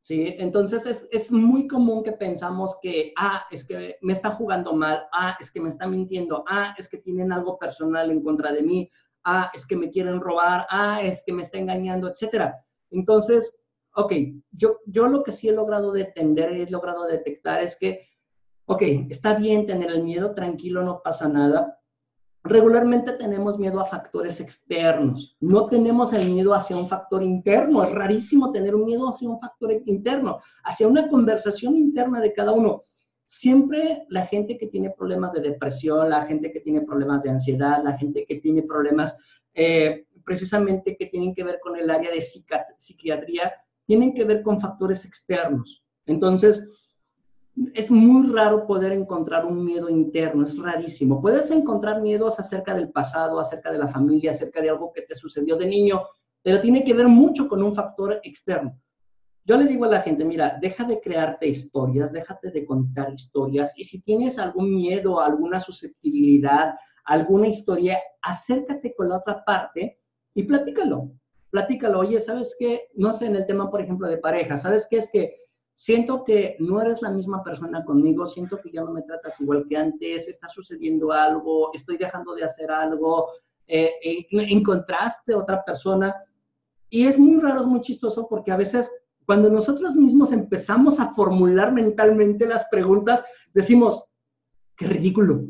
[0.00, 0.34] ¿sí?
[0.38, 5.06] Entonces es, es, muy común que pensamos que, ah, es que me está jugando mal,
[5.12, 8.62] ah, es que me está mintiendo, ah, es que tienen algo personal en contra de
[8.62, 8.90] mí,
[9.24, 12.54] ah, es que me quieren robar, ah, es que me está engañando, etc.
[12.90, 13.58] Entonces,
[13.94, 14.12] ok,
[14.52, 18.06] yo, yo lo que sí he logrado detender, he logrado detectar es que,
[18.66, 21.77] ok, está bien tener el miedo, tranquilo, no pasa nada,
[22.48, 27.92] regularmente tenemos miedo a factores externos, no tenemos el miedo hacia un factor interno, es
[27.92, 32.82] rarísimo tener un miedo hacia un factor interno, hacia una conversación interna de cada uno.
[33.26, 37.82] Siempre la gente que tiene problemas de depresión, la gente que tiene problemas de ansiedad,
[37.84, 39.16] la gente que tiene problemas
[39.54, 42.22] eh, precisamente que tienen que ver con el área de
[42.78, 43.52] psiquiatría,
[43.86, 45.84] tienen que ver con factores externos.
[46.06, 46.87] Entonces,
[47.74, 51.20] es muy raro poder encontrar un miedo interno, es rarísimo.
[51.20, 55.14] Puedes encontrar miedos acerca del pasado, acerca de la familia, acerca de algo que te
[55.14, 56.02] sucedió de niño,
[56.42, 58.78] pero tiene que ver mucho con un factor externo.
[59.44, 63.72] Yo le digo a la gente, mira, deja de crearte historias, déjate de contar historias
[63.76, 66.74] y si tienes algún miedo, alguna susceptibilidad,
[67.06, 69.98] alguna historia, acércate con la otra parte
[70.34, 71.10] y platícalo.
[71.50, 72.88] Platícalo, oye, ¿sabes qué?
[72.94, 74.98] No sé, en el tema, por ejemplo, de pareja, ¿sabes qué?
[74.98, 75.34] Es que
[75.78, 79.64] siento que no eres la misma persona conmigo, siento que ya no me tratas igual
[79.68, 83.28] que antes, está sucediendo algo, estoy dejando de hacer algo,
[83.68, 83.92] eh,
[84.32, 86.12] encontraste otra persona.
[86.90, 88.90] Y es muy raro, es muy chistoso porque a veces
[89.24, 93.22] cuando nosotros mismos empezamos a formular mentalmente las preguntas,
[93.54, 94.04] decimos,
[94.74, 95.44] qué ridículo,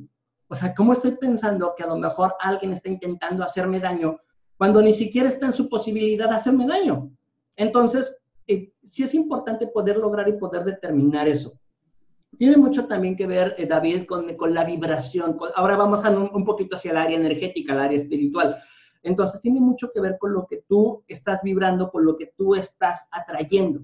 [0.48, 4.20] O sea, ¿cómo estoy pensando que a lo mejor alguien está intentando hacerme daño
[4.58, 7.10] cuando ni siquiera está en su posibilidad de hacerme daño?
[7.56, 8.17] Entonces,
[8.48, 11.58] eh, sí es importante poder lograr y poder determinar eso.
[12.36, 15.38] Tiene mucho también que ver, eh, David, con, la vibración.
[15.54, 18.58] ahora vamos a un, poquito hacia el área energética, el área espiritual.
[19.02, 22.54] Entonces, tiene mucho que ver con lo que tú estás vibrando, con lo que tú
[22.54, 23.80] estás atrayendo.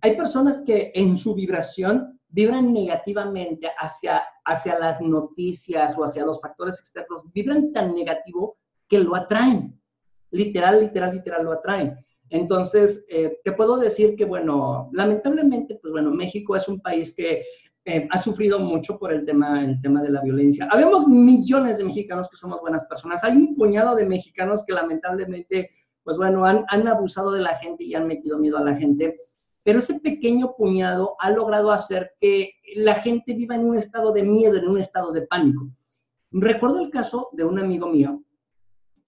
[0.00, 6.40] Hay personas que en su vibración vibran negativamente hacia, hacia las noticias o hacia los
[6.40, 9.80] factores externos, vibran tan negativo que lo atraen.
[10.30, 11.96] Literal, literal, literal lo atraen.
[12.30, 17.42] Entonces, eh, te puedo decir que, bueno, lamentablemente, pues bueno, México es un país que
[17.84, 20.68] eh, ha sufrido mucho por el tema, el tema de la violencia.
[20.70, 23.24] Habemos millones de mexicanos que somos buenas personas.
[23.24, 25.70] Hay un puñado de mexicanos que lamentablemente,
[26.02, 29.16] pues bueno, han, han abusado de la gente y han metido miedo a la gente
[29.68, 34.22] pero ese pequeño puñado ha logrado hacer que la gente viva en un estado de
[34.22, 35.68] miedo, en un estado de pánico.
[36.30, 38.22] Recuerdo el caso de un amigo mío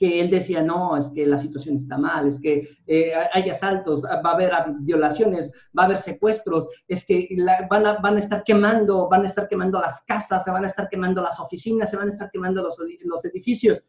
[0.00, 4.02] que él decía, no, es que la situación está mal, es que eh, hay asaltos,
[4.02, 7.28] va a haber violaciones, va a haber secuestros, es que
[7.68, 10.68] van, a, van, a, estar quemando, van a estar quemando las casas, se van a
[10.68, 13.84] estar quemando las oficinas, se van a estar quemando los, los edificios.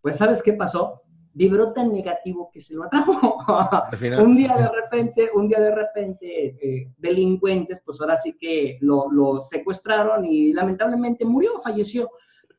[0.00, 1.02] Pues ¿sabes qué pasó?
[1.36, 3.38] vibró tan negativo que se lo atrajo.
[4.22, 9.10] un día de repente, un día de repente, eh, delincuentes, pues ahora sí que lo,
[9.10, 12.08] lo, secuestraron y lamentablemente murió, falleció.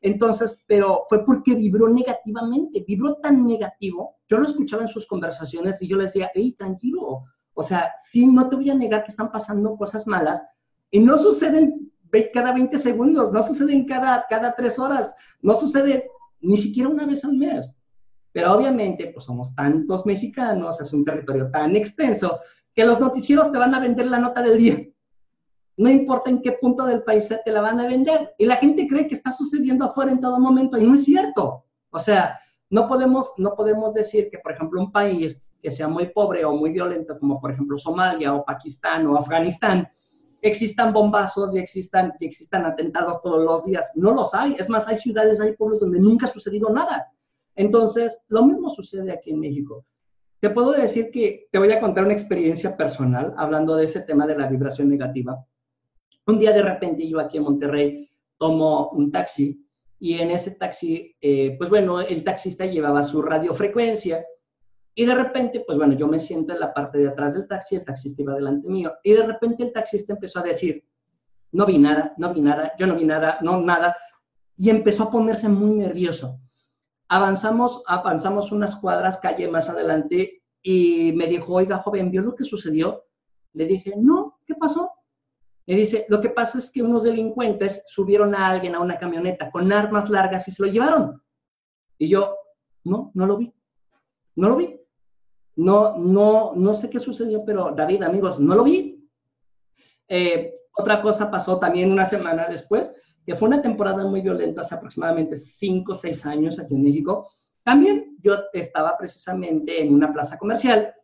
[0.00, 4.16] Entonces, pero fue porque vibró negativamente, vibró tan negativo.
[4.28, 7.24] Yo lo escuchaba en sus conversaciones y yo le decía, hey, tranquilo.
[7.54, 10.46] O sea, sí, no te voy a negar que están pasando cosas malas
[10.90, 11.90] y no suceden
[12.32, 17.24] cada 20 segundos, no suceden cada, cada 3 horas, no sucede ni siquiera una vez
[17.24, 17.70] al mes.
[18.32, 22.38] Pero obviamente, pues somos tantos mexicanos, es un territorio tan extenso,
[22.74, 24.86] que los noticieros te van a vender la nota del día.
[25.76, 28.34] No importa en qué punto del país te la van a vender.
[28.38, 31.64] Y la gente cree que está sucediendo afuera en todo momento y no es cierto.
[31.90, 32.38] O sea,
[32.70, 36.52] no podemos, no podemos decir que, por ejemplo, un país que sea muy pobre o
[36.52, 39.88] muy violento, como por ejemplo Somalia o Pakistán o Afganistán,
[40.42, 43.90] existan bombazos y existan, y existan atentados todos los días.
[43.94, 44.56] No los hay.
[44.58, 47.10] Es más, hay ciudades, hay pueblos donde nunca ha sucedido nada.
[47.54, 49.84] Entonces, lo mismo sucede aquí en México.
[50.40, 54.26] Te puedo decir que te voy a contar una experiencia personal hablando de ese tema
[54.26, 55.44] de la vibración negativa.
[56.26, 59.64] Un día de repente yo aquí en Monterrey tomo un taxi
[59.98, 64.24] y en ese taxi, eh, pues bueno, el taxista llevaba su radiofrecuencia
[64.94, 67.76] y de repente, pues bueno, yo me siento en la parte de atrás del taxi,
[67.76, 70.84] el taxista iba delante mío y de repente el taxista empezó a decir,
[71.52, 73.96] no vi nada, no vi nada, yo no vi nada, no nada,
[74.56, 76.40] y empezó a ponerse muy nervioso.
[77.08, 82.44] Avanzamos, avanzamos unas cuadras calle más adelante y me dijo, oiga, joven, ¿vio lo que
[82.44, 83.04] sucedió?
[83.52, 84.90] Le dije, no, ¿qué pasó?
[85.66, 89.50] Me dice, lo que pasa es que unos delincuentes subieron a alguien a una camioneta
[89.50, 91.20] con armas largas y se lo llevaron.
[91.98, 92.36] Y yo,
[92.84, 93.52] no, no lo vi.
[94.36, 94.80] No lo vi.
[95.56, 99.08] No, no, no sé qué sucedió, pero David, amigos, no lo vi.
[100.08, 102.92] Eh, otra cosa pasó también una semana después
[103.26, 107.28] que fue una temporada muy violenta hace aproximadamente 5 o 6 años aquí en México.
[107.64, 110.94] También yo estaba precisamente en una plaza comercial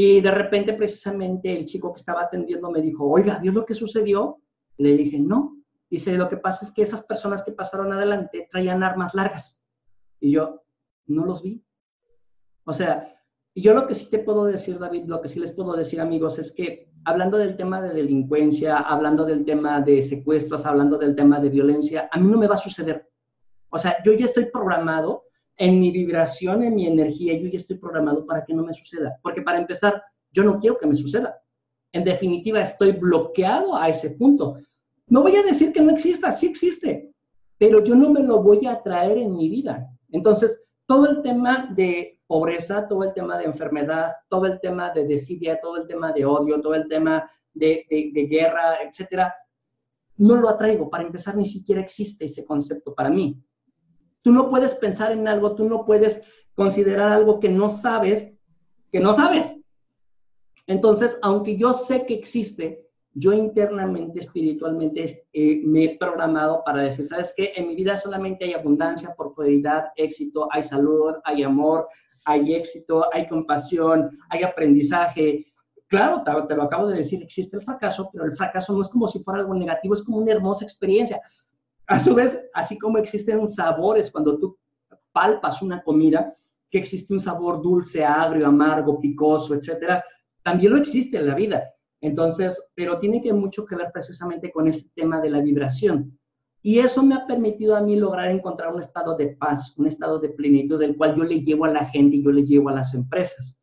[0.00, 3.74] y de repente precisamente el chico que estaba atendiendo me dijo, oiga, ¿vio lo que
[3.74, 4.40] sucedió?
[4.76, 5.56] Le dije, no.
[5.90, 9.60] Dice, lo que pasa es que esas personas que pasaron adelante traían armas largas.
[10.20, 10.62] Y yo,
[11.08, 11.64] no los vi.
[12.62, 13.12] O sea,
[13.56, 16.38] yo lo que sí te puedo decir, David, lo que sí les puedo decir, amigos,
[16.38, 21.40] es que hablando del tema de delincuencia, hablando del tema de secuestros, hablando del tema
[21.40, 23.10] de violencia, a mí no me va a suceder.
[23.70, 25.24] O sea, yo ya estoy programado
[25.58, 29.18] en mi vibración, en mi energía, yo ya estoy programado para que no me suceda.
[29.22, 31.40] Porque para empezar, yo no quiero que me suceda.
[31.92, 34.58] En definitiva, estoy bloqueado a ese punto.
[35.08, 37.12] No voy a decir que no exista, sí existe,
[37.58, 39.88] pero yo no me lo voy a traer en mi vida.
[40.10, 45.06] Entonces, todo el tema de pobreza, todo el tema de enfermedad, todo el tema de
[45.06, 49.34] desidia, todo el tema de odio, todo el tema de, de, guerra, etcétera,
[50.18, 50.88] no lo atraigo.
[50.88, 53.42] Para empezar, ni siquiera existe ese concepto para mí.
[54.28, 56.20] Tú no puedes pensar en algo, tú no puedes
[56.54, 58.30] considerar algo que no sabes,
[58.92, 59.56] que no sabes.
[60.66, 67.06] Entonces, aunque yo sé que existe, yo internamente, espiritualmente, eh, me he programado para decir,
[67.06, 67.54] ¿sabes qué?
[67.56, 71.88] En mi vida solamente hay abundancia, prosperidad, éxito, hay salud, hay amor,
[72.26, 75.46] hay éxito, hay compasión, hay aprendizaje.
[75.86, 79.08] Claro, te, lo acabo de decir, existe el fracaso, pero el fracaso no es como
[79.08, 81.18] si fuera algo negativo, es como una hermosa experiencia.
[81.88, 84.58] A su vez, así como existen sabores cuando tú
[85.12, 86.30] palpas una comida,
[86.70, 90.04] que existe un sabor dulce, agrio, amargo, picoso, etcétera,
[90.42, 91.64] también lo existe en la vida.
[92.00, 96.18] Entonces, pero tiene que mucho que ver precisamente con este tema de la vibración.
[96.62, 100.18] Y eso me ha permitido a mí lograr encontrar un estado de paz, un estado
[100.18, 102.74] de plenitud del cual yo le llevo a la gente y yo le llevo a
[102.74, 103.58] las empresas.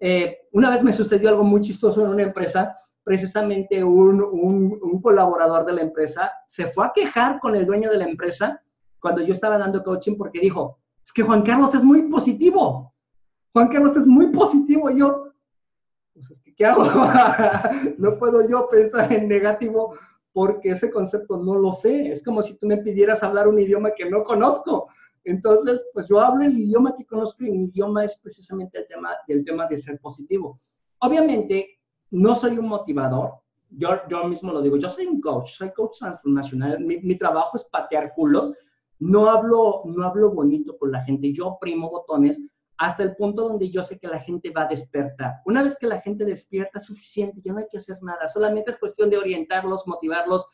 [0.00, 2.76] Eh, una vez me sucedió algo muy chistoso en una empresa,
[3.08, 7.96] precisamente un, un, colaborador de la empresa se fue a quejar con el dueño de
[7.96, 8.62] la empresa
[9.00, 12.92] cuando yo estaba dando coaching porque dijo, es que Juan Carlos es muy positivo.
[13.54, 14.90] Juan Carlos es muy positivo.
[14.90, 15.32] Y yo,
[16.12, 16.84] pues, ¿qué hago?
[17.98, 19.96] no puedo yo pensar en negativo
[20.34, 22.12] porque ese concepto no lo sé.
[22.12, 24.88] Es como si tú me pidieras hablar un idioma que no conozco.
[25.24, 29.16] Entonces, pues yo hablo el idioma que conozco y mi idioma es precisamente el tema,
[29.28, 30.60] el tema de ser positivo.
[30.98, 31.77] Obviamente,
[32.10, 33.34] no soy un motivador,
[33.70, 37.64] yo, mismo lo digo, yo soy un coach, soy coach transformacional, mi, mi, trabajo es
[37.64, 38.54] patear culos,
[38.98, 42.40] no hablo, no hablo bonito con la gente, yo oprimo botones
[42.78, 45.42] hasta el punto donde yo sé que la gente va a despertar.
[45.44, 48.70] Una vez que la gente despierta, es suficiente, ya no hay que hacer nada, solamente
[48.70, 50.46] es cuestión de orientarlos, motivarlos,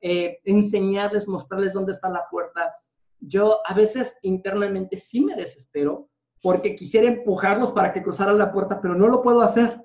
[0.00, 2.74] eh, enseñarles, mostrarles dónde está la puerta,
[3.20, 6.08] yo a veces internamente sí me desespero
[6.42, 9.79] porque quisiera empujarlos para que cruzaran la puerta, pero no lo puedo hacer.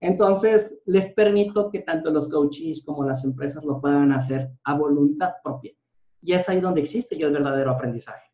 [0.00, 5.32] Entonces, les permito que tanto los coaches como las empresas lo puedan hacer a voluntad
[5.42, 5.72] propia.
[6.22, 8.26] Y es ahí donde existe ya el verdadero aprendizaje.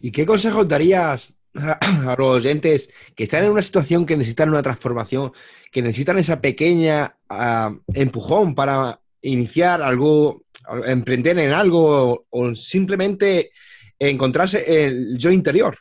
[0.00, 4.62] ¿Y qué consejos darías a los oyentes que están en una situación que necesitan una
[4.62, 5.32] transformación,
[5.70, 10.42] que necesitan esa pequeña uh, empujón para iniciar algo,
[10.86, 13.50] emprender en algo o simplemente
[13.98, 15.78] encontrarse el yo interior.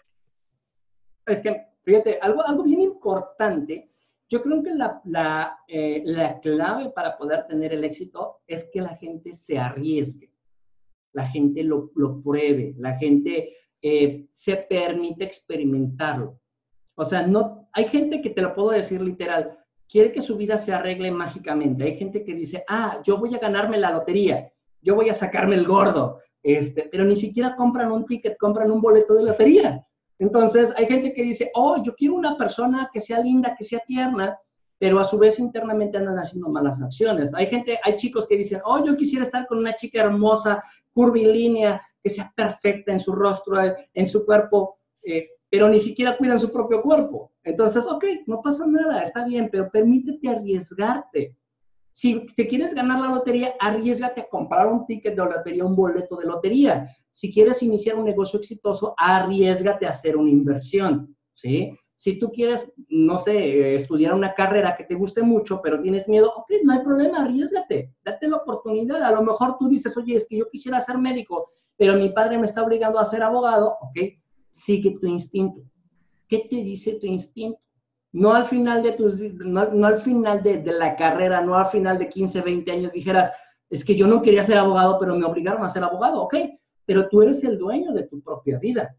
[1.25, 3.89] Es que, fíjate, algo, algo bien importante,
[4.29, 8.95] yo creo que la, eh, la clave para poder tener el éxito es que la
[8.95, 10.31] gente se arriesgue,
[11.13, 16.39] la gente lo, lo pruebe, la gente eh, se permite experimentarlo.
[16.95, 19.57] O sea, no, hay gente que te lo puedo decir literal,
[19.89, 21.83] quiere que su vida se arregle mágicamente.
[21.83, 24.51] Hay gente que dice, ah, yo voy a ganarme la lotería,
[24.81, 28.81] yo voy a sacarme el gordo, este, pero ni siquiera compran un ticket, compran un
[28.81, 29.85] boleto de lotería.
[30.19, 33.79] Entonces, hay gente que dice, oh, yo quiero una persona que sea linda, que sea
[33.87, 34.37] tierna,
[34.77, 37.33] pero a su vez internamente andan haciendo malas acciones.
[37.33, 41.81] Hay gente, hay chicos que dicen, oh, yo quisiera estar con una chica hermosa, curvilínea,
[42.03, 43.55] que sea perfecta en su rostro,
[43.93, 47.31] en su cuerpo, eh, pero ni siquiera cuidan su propio cuerpo.
[47.43, 51.37] Entonces, ok, no pasa nada, está bien, pero permítete arriesgarte.
[51.91, 56.17] Si te quieres ganar la lotería, arriesgate a comprar un ticket de lotería, un boleto
[56.17, 56.87] de lotería.
[57.13, 61.77] Si quieres iniciar un negocio exitoso, arriesgate a hacer una inversión, ¿sí?
[61.95, 66.33] Si tú quieres, no sé, estudiar una carrera que te guste mucho, pero tienes miedo,
[66.35, 69.03] ok, no hay problema, arriesgate, date la oportunidad.
[69.03, 72.39] A lo mejor tú dices, oye, es que yo quisiera ser médico, pero mi padre
[72.39, 73.99] me está obligando a ser abogado, ok,
[74.49, 75.61] sigue tu instinto.
[76.27, 77.59] ¿Qué te dice tu instinto?
[78.11, 81.99] No al final de, tus, no, al final de, de, la carrera, no al final
[81.99, 83.31] de 15, 20 años dijeras,
[83.69, 86.35] es que yo no quería ser abogado, pero me obligaron a ser abogado, ok,
[86.85, 88.95] pero tú eres el dueño de tu propia vida.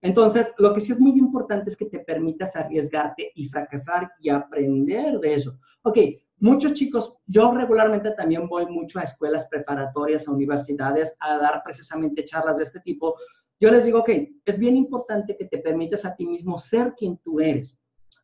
[0.00, 4.28] Entonces, lo que sí es muy importante es que te permitas arriesgarte y fracasar y
[4.28, 5.58] aprender de eso.
[5.82, 5.98] Ok,
[6.38, 12.24] muchos chicos, yo regularmente también voy mucho a escuelas preparatorias, a universidades, a dar precisamente
[12.24, 13.16] charlas de este tipo,
[13.60, 14.10] yo les digo, ok,
[14.44, 17.76] es bien importante que te permites a ti mismo ser quien tú eres.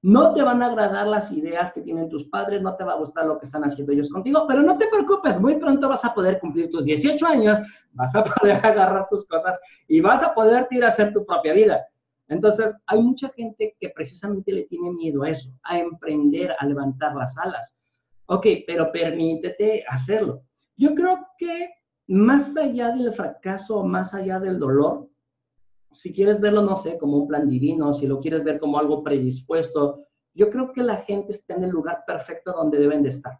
[0.04, 2.98] No te van a agradar las ideas que tienen tus padres, no te va a
[2.98, 6.12] gustar lo que están haciendo ellos contigo, pero no te preocupes, muy pronto vas a
[6.12, 7.58] poder cumplir tus 18 años,
[7.92, 11.54] vas a poder agarrar tus cosas y vas a poder ir a hacer tu propia
[11.54, 11.86] vida.
[12.28, 17.14] Entonces, hay mucha gente que precisamente le tiene miedo a eso, a emprender, a levantar
[17.14, 17.74] las alas.
[18.26, 20.42] Ok, pero permítete hacerlo.
[20.76, 21.70] Yo creo que
[22.08, 25.08] más allá del fracaso, más allá del dolor,
[25.94, 29.02] si quieres verlo, no sé, como un plan divino, si lo quieres ver como algo
[29.02, 33.38] predispuesto, yo creo que la gente está en el lugar perfecto donde deben de estar.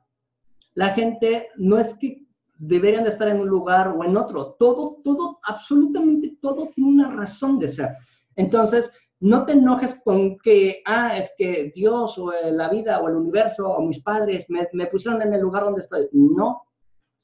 [0.75, 2.25] La gente no es que
[2.57, 7.13] deberían de estar en un lugar o en otro, todo, todo, absolutamente todo tiene una
[7.13, 7.91] razón de ser.
[8.37, 8.91] Entonces,
[9.21, 13.69] no te enojes con que, ah, es que Dios o la vida o el universo
[13.69, 16.09] o mis padres me, me pusieron en el lugar donde estoy.
[16.13, 16.63] No,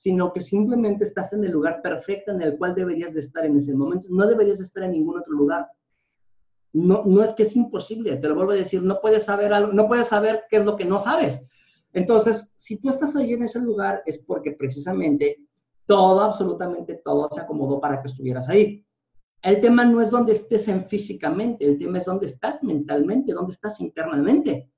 [0.01, 3.59] sino que simplemente estás en el lugar perfecto en el cual deberías de estar en
[3.59, 4.07] ese momento.
[4.09, 5.68] No deberías de estar en ningún otro lugar.
[6.72, 9.74] No, no es que es imposible, te lo vuelvo a decir, no puedes saber algo,
[9.74, 11.44] no puedes saber qué es lo que no sabes.
[11.92, 15.36] Entonces, si tú estás ahí en ese lugar es porque precisamente
[15.84, 18.82] todo, absolutamente todo se acomodó para que estuvieras ahí.
[19.42, 23.53] El tema no es dónde estés en físicamente, el tema es dónde estás mentalmente, dónde
[23.53, 24.70] estás internamente.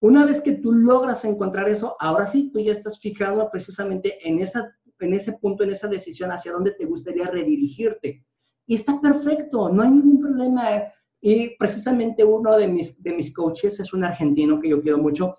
[0.00, 4.40] Una vez que tú logras encontrar eso, ahora sí, tú ya estás fijado precisamente en,
[4.40, 8.24] esa, en ese punto, en esa decisión hacia dónde te gustaría redirigirte.
[8.66, 10.84] Y está perfecto, no hay ningún problema.
[11.20, 15.34] Y precisamente uno de mis, de mis coaches es un argentino que yo quiero mucho.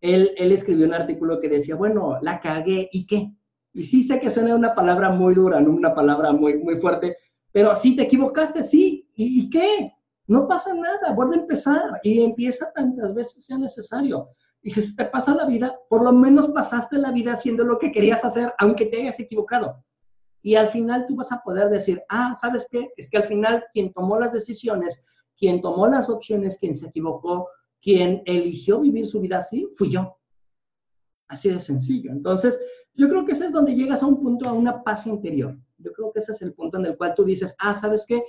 [0.00, 3.32] Él, él escribió un artículo que decía, bueno, la cagué, ¿y qué?
[3.72, 5.70] Y sí sé que suena una palabra muy dura, ¿no?
[5.70, 7.16] una palabra muy, muy fuerte,
[7.50, 9.10] pero sí te equivocaste, sí.
[9.16, 9.95] ¿Y, ¿Y qué?
[10.26, 14.30] No pasa nada, vuelve a empezar y empieza tantas veces sea necesario.
[14.62, 17.92] Y si te pasa la vida, por lo menos pasaste la vida haciendo lo que
[17.92, 19.84] querías hacer, aunque te hayas equivocado.
[20.42, 22.90] Y al final tú vas a poder decir, ah, ¿sabes qué?
[22.96, 25.02] Es que al final quien tomó las decisiones,
[25.36, 27.48] quien tomó las opciones, quien se equivocó,
[27.80, 30.18] quien eligió vivir su vida así, fui yo.
[31.28, 32.10] Así de sencillo.
[32.10, 32.58] Entonces,
[32.94, 35.56] yo creo que ese es donde llegas a un punto, a una paz interior.
[35.78, 38.24] Yo creo que ese es el punto en el cual tú dices, ah, ¿sabes qué?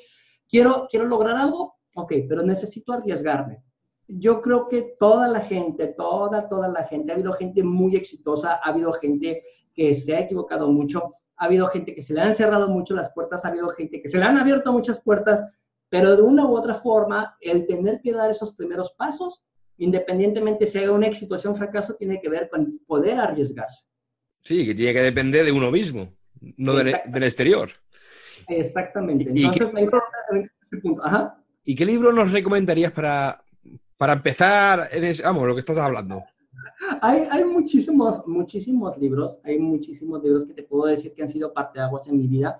[0.47, 3.63] Quiero, quiero lograr algo, ok, pero necesito arriesgarme.
[4.07, 8.59] Yo creo que toda la gente, toda, toda la gente, ha habido gente muy exitosa,
[8.63, 9.41] ha habido gente
[9.73, 13.11] que se ha equivocado mucho, ha habido gente que se le han cerrado mucho las
[13.13, 15.43] puertas, ha habido gente que se le han abierto muchas puertas,
[15.89, 19.43] pero de una u otra forma, el tener que dar esos primeros pasos,
[19.77, 23.87] independientemente si haya un éxito o sea un fracaso, tiene que ver con poder arriesgarse.
[24.41, 26.13] Sí, que tiene que depender de uno mismo,
[26.57, 27.71] no del, exterior.
[28.47, 29.25] Exactamente.
[29.27, 30.07] Entonces, me importa
[30.61, 31.03] ese punto.
[31.03, 31.37] Ajá.
[31.69, 33.43] ¿Y qué libro nos recomendarías para,
[33.97, 36.23] para empezar en ese, vamos, lo que estás hablando?
[37.01, 41.51] Hay, hay, muchísimos, muchísimos libros, hay muchísimos libros que te puedo decir que han sido
[41.51, 42.57] parte de aguas en mi vida.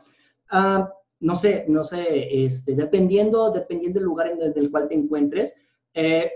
[0.51, 0.84] Uh,
[1.22, 5.55] no sé, no sé, este, dependiendo, dependiendo del lugar en el, cual te encuentres.
[5.93, 6.30] Eh,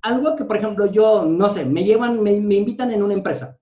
[0.00, 3.58] algo que, por ejemplo, yo, no sé, me llevan, me, me, invitan en una empresa.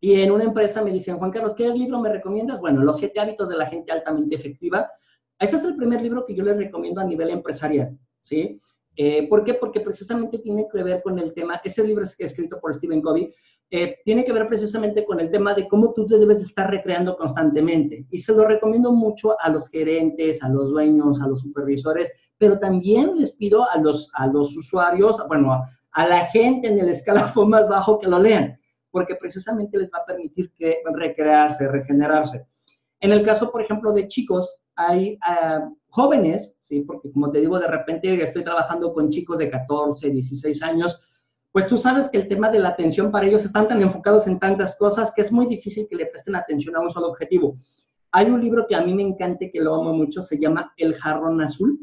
[0.00, 2.58] Y en una empresa me dicen, Juan Carlos, ¿qué libro me recomiendas?
[2.58, 4.90] Bueno, Los siete hábitos de la gente altamente efectiva.
[5.38, 8.60] Ese es el primer libro que yo les recomiendo a nivel empresarial, ¿sí?
[8.96, 9.54] Eh, ¿Por qué?
[9.54, 13.30] Porque precisamente tiene que ver con el tema, ese libro es escrito por Stephen Covey,
[13.70, 17.16] eh, tiene que ver precisamente con el tema de cómo tú te debes estar recreando
[17.16, 18.06] constantemente.
[18.10, 22.58] Y se lo recomiendo mucho a los gerentes, a los dueños, a los supervisores, pero
[22.58, 26.88] también les pido a los, a los usuarios, bueno, a, a la gente en el
[26.88, 28.58] escalafón más bajo que lo lean,
[28.90, 32.46] porque precisamente les va a permitir que recrearse, regenerarse.
[33.00, 36.82] En el caso, por ejemplo, de chicos, hay uh, jóvenes, ¿sí?
[36.82, 41.00] porque como te digo, de repente estoy trabajando con chicos de 14, 16 años,
[41.52, 44.38] pues tú sabes que el tema de la atención para ellos están tan enfocados en
[44.38, 47.56] tantas cosas que es muy difícil que le presten atención a un solo objetivo.
[48.12, 50.94] Hay un libro que a mí me encanta, que lo amo mucho, se llama El
[50.94, 51.78] jarrón azul.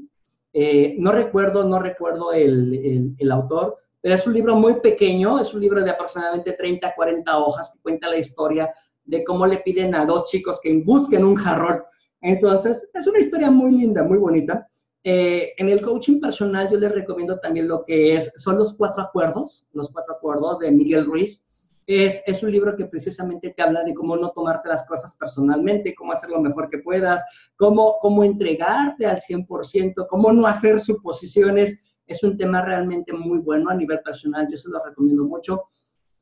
[0.53, 5.39] Eh, no recuerdo, no recuerdo el, el, el autor, pero es un libro muy pequeño,
[5.39, 8.71] es un libro de aproximadamente 30, 40 hojas que cuenta la historia
[9.05, 11.81] de cómo le piden a dos chicos que busquen un jarrón
[12.23, 14.65] entonces, es una historia muy linda, muy bonita.
[15.03, 19.03] Eh, en el coaching personal yo les recomiendo también lo que es, son los cuatro
[19.03, 21.43] acuerdos, los cuatro acuerdos de Miguel Ruiz.
[21.85, 25.93] Es, es, un libro que precisamente te habla de cómo no tomarte las cosas personalmente,
[25.93, 27.21] cómo hacer lo mejor que puedas,
[27.57, 31.77] cómo, cómo entregarte al 100%, cómo no hacer suposiciones.
[32.07, 35.63] Es un tema realmente muy bueno a nivel personal, yo se lo recomiendo mucho.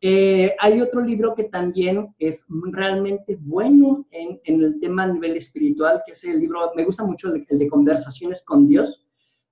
[0.04, 6.02] Eh, hay otro libro que también es realmente bueno en, el tema a nivel espiritual,
[6.04, 9.06] que es el libro, me gusta mucho el, de Conversaciones con Dios.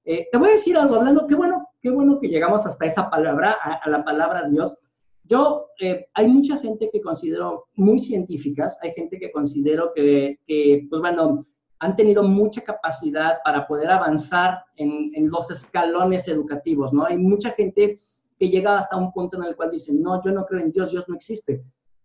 [0.05, 3.11] Eh, te voy a decir algo, hablando, qué bueno, qué bueno que llegamos hasta esa
[3.11, 4.75] palabra, a, la palabra Dios.
[5.23, 10.87] Yo, eh, hay mucha gente que considero muy científicas, hay gente que considero que, que,
[10.89, 11.45] pues bueno,
[11.77, 17.05] han tenido mucha capacidad para poder avanzar en, en los escalones educativos, ¿no?
[17.05, 17.95] Hay mucha gente
[18.39, 20.91] que llega hasta un punto en el cual dicen, no, yo no creo en Dios,
[20.91, 21.61] Dios no existe.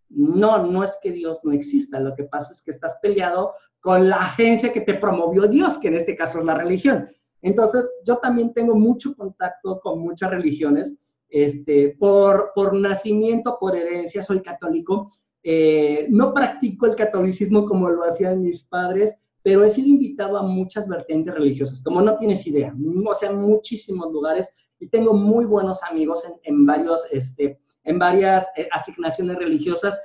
[0.08, 4.08] No, no es que Dios no exista, lo que pasa es que estás peleado con
[4.08, 7.08] la agencia que te promovió Dios, que en este caso es la religión.
[7.40, 10.96] Entonces, yo también tengo mucho contacto con muchas religiones,
[11.28, 15.10] este, por, por nacimiento, por herencia, soy católico.
[15.42, 20.42] Eh, no practico el catolicismo como lo hacían mis padres, pero he sido invitado a
[20.42, 22.74] muchas vertientes religiosas, como no tienes idea,
[23.06, 28.46] o sea, muchísimos lugares y tengo muy buenos amigos en, en varios, este, en varias
[28.56, 29.98] eh, asignaciones religiosas.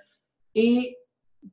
[0.53, 0.95] Y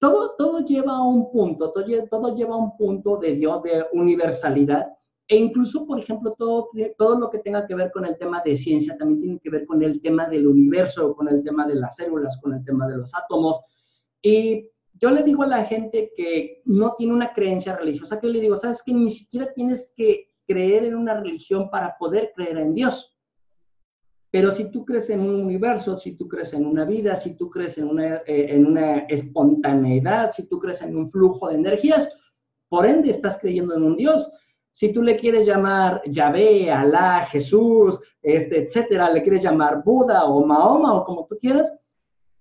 [0.00, 3.86] todo, todo lleva a un punto, todo, todo lleva a un punto de Dios, de
[3.92, 4.86] universalidad,
[5.28, 8.56] e incluso, por ejemplo, todo, todo lo que tenga que ver con el tema de
[8.56, 11.96] ciencia también tiene que ver con el tema del universo, con el tema de las
[11.96, 13.60] células, con el tema de los átomos.
[14.22, 18.40] Y yo le digo a la gente que no tiene una creencia religiosa, que le
[18.40, 22.74] digo, sabes que ni siquiera tienes que creer en una religión para poder creer en
[22.74, 23.16] Dios.
[24.30, 27.49] Pero si tú crees en un universo, si tú crees en una vida, si tú
[27.49, 32.14] crees en una, eh, en una espontaneidad, si tú crees en un flujo de energías,
[32.68, 34.30] por ende estás creyendo en un Dios.
[34.72, 40.44] Si tú le quieres llamar Yahvé, Alá, Jesús, este, etcétera, le quieres llamar Buda o
[40.44, 41.74] Mahoma o como tú quieras,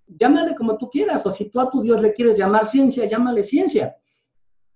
[0.06, 1.24] llámale como tú quieras.
[1.24, 3.96] O si tú a tu Dios le quieres llamar ciencia, llámale ciencia.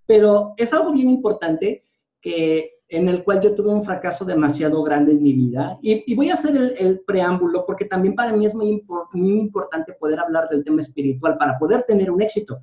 [0.07, 1.85] Pero es algo bien importante
[2.21, 5.79] que en el cual yo tuve un fracaso demasiado grande en mi vida.
[5.81, 10.19] Y, voy a hacer el, preámbulo porque también para mí es muy, muy importante poder
[10.19, 12.61] hablar del tema espiritual para poder tener un éxito.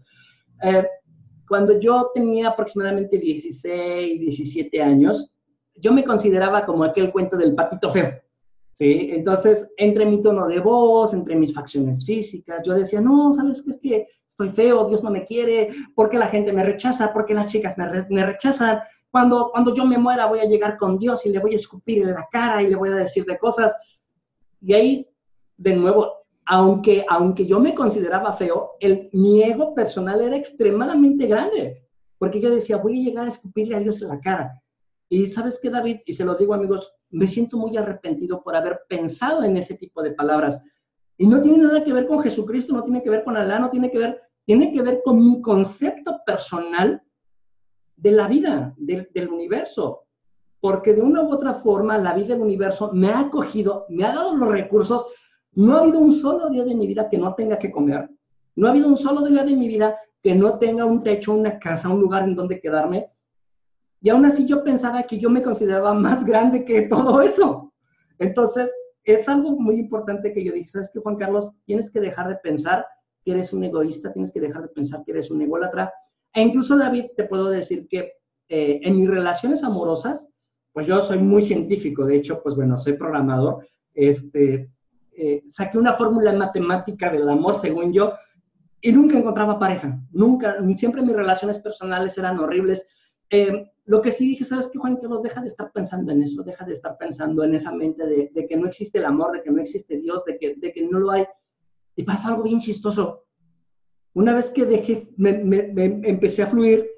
[0.62, 0.86] Eh,
[1.48, 5.34] cuando yo tenía aproximadamente 16, 17 años,
[5.78, 8.12] yo me consideraba como aquel cuento del patito feo.
[8.74, 9.12] ¿sí?
[9.14, 13.70] Entonces, entre mi tono de voz, entre mis facciones físicas, yo decía, no, ¿sabes qué?
[13.70, 17.48] Es que estoy feo, Dios no me quiere, porque la gente me rechaza, porque las
[17.48, 18.80] chicas me, me rechazan.
[19.12, 22.04] Cuando, cuando yo me muera voy a llegar con Dios y le voy a escupir
[22.04, 23.76] en la cara y le voy a decir de cosas.
[24.62, 25.10] Y ahí,
[25.58, 31.84] de nuevo, aunque, aunque yo me consideraba feo, el, mi ego personal era extremadamente grande,
[32.18, 34.62] porque yo decía, voy a llegar a escupirle a Dios en la cara.
[35.10, 38.82] Y sabes qué, David, y se los digo amigos, me siento muy arrepentido por haber
[38.90, 40.62] pensado en ese tipo de palabras.
[41.18, 43.70] Y no tiene nada que ver con Jesucristo, no tiene que ver con Alá, no
[43.70, 47.02] tiene que ver, tiene que ver con mi concepto personal
[47.98, 50.06] de la vida, del, universo.
[50.60, 54.14] Porque de una u otra forma la vida del universo me ha acogido, me ha
[54.14, 55.06] dado los recursos.
[55.54, 58.10] No ha habido un solo día de mi vida que no tenga que comer.
[58.56, 61.60] No ha habido un solo día de mi vida que no tenga un techo, una
[61.60, 63.12] casa, un lugar en donde quedarme.
[64.02, 67.74] Y aún así yo pensaba que yo me consideraba más grande que todo eso.
[68.20, 68.72] Entonces,
[69.04, 71.54] es algo muy importante que yo dije, ¿sabes qué, Juan Carlos?
[71.66, 72.86] Tienes que dejar de pensar
[73.24, 75.94] que eres un egoísta, tienes que dejar de pensar que eres un ególatra.
[76.38, 78.14] E incluso, David, te puedo decir que
[78.48, 80.28] eh, en mis relaciones amorosas,
[80.72, 83.66] pues yo soy muy científico, de hecho, pues bueno, soy programador,
[83.96, 84.70] este,
[85.14, 88.14] eh, saqué una fórmula matemática del amor, según yo,
[88.80, 92.86] y nunca encontraba pareja, nunca, siempre mis relaciones personales eran horribles.
[93.32, 95.24] Eh, lo que sí dije, ¿sabes qué, Juan Carlos?
[95.24, 98.58] Deja de estar pensando en eso, deja de estar pensando en esa mente de, que
[98.58, 101.10] no existe el amor, de que no existe Dios, de que, de que no lo
[101.10, 101.26] hay.
[101.96, 103.24] Y pasa algo bien chistoso.
[104.18, 105.30] Una vez que dejé, me,
[106.04, 106.90] empecé a fluir,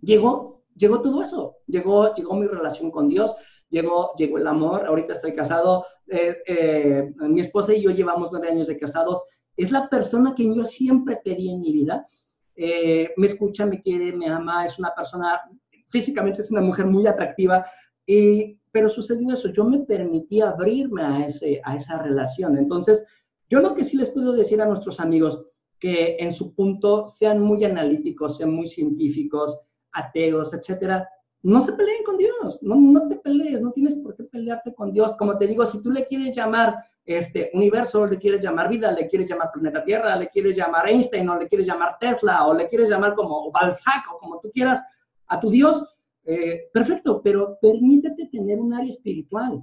[0.00, 1.56] llegó, llegó todo eso.
[1.66, 3.34] Llegó, llegó mi relación con Dios,
[3.68, 4.86] llegó, llegó el amor.
[4.86, 5.84] Ahorita estoy casado.
[6.06, 9.24] Eh, eh, mi esposa y yo llevamos nueve años de casados.
[9.56, 12.06] Es la persona que yo siempre pedí en mi vida.
[12.54, 15.40] Eh, me escucha, me quiere, me ama, es una persona
[15.88, 17.66] físicamente es una mujer muy atractiva,
[18.06, 22.56] y, pero sucedió eso, yo me permití abrirme a, ese, a esa relación.
[22.56, 23.04] Entonces,
[23.48, 25.44] yo lo que sí les puedo decir a nuestros amigos,
[25.78, 29.60] que en su punto sean muy analíticos, sean muy científicos,
[29.92, 31.08] ateos, etcétera,
[31.42, 34.92] no se peleen con Dios, no, no te pelees, no tienes por qué pelearte con
[34.92, 35.14] Dios.
[35.16, 39.06] Como te digo, si tú le quieres llamar este universo, le quieres llamar vida, le
[39.06, 42.68] quieres llamar planeta Tierra, le quieres llamar Einstein, o le quieres llamar Tesla, o le
[42.68, 44.82] quieres llamar como Balzac, o como tú quieras,
[45.28, 45.84] a tu Dios,
[46.24, 49.62] eh, perfecto, pero permítete tener un área espiritual.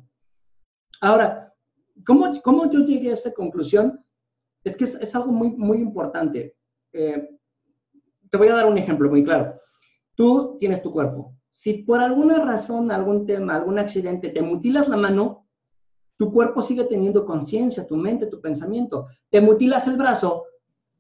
[1.02, 1.54] Ahora,
[2.06, 4.03] ¿cómo, ¿cómo, yo llegué a esa conclusión?
[4.64, 6.56] Es que es, algo muy, muy importante.
[6.92, 7.30] Eh,
[8.30, 9.56] te voy a dar un ejemplo muy claro.
[10.16, 11.36] Tú tienes tu cuerpo.
[11.50, 15.48] Si por alguna razón, algún tema, algún accidente, te mutilas la mano,
[16.18, 19.08] tu cuerpo sigue teniendo conciencia, tu mente, tu pensamiento.
[19.30, 20.46] Te mutilas el brazo,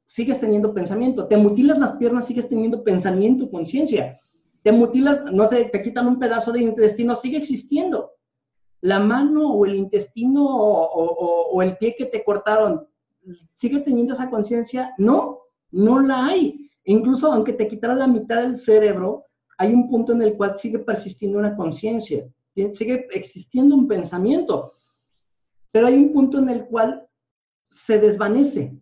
[0.05, 1.27] sigues teniendo pensamiento.
[1.27, 4.17] Te mutilas las piernas, sigues teniendo pensamiento, conciencia
[4.63, 8.11] te mutilas, no sé, te quitan un pedazo de intestino, sigue existiendo.
[8.79, 12.87] La mano o el intestino o, el pie que te cortaron,
[13.53, 14.93] ¿sigue teniendo esa conciencia?
[14.97, 15.39] No,
[15.71, 16.69] no la hay.
[16.85, 19.25] incluso aunque te quitaran la mitad del cerebro,
[19.57, 24.71] hay un punto en el cual sigue persistiendo una conciencia, sigue existiendo un pensamiento,
[25.71, 27.07] pero hay un punto en el cual
[27.69, 28.77] se desvanece.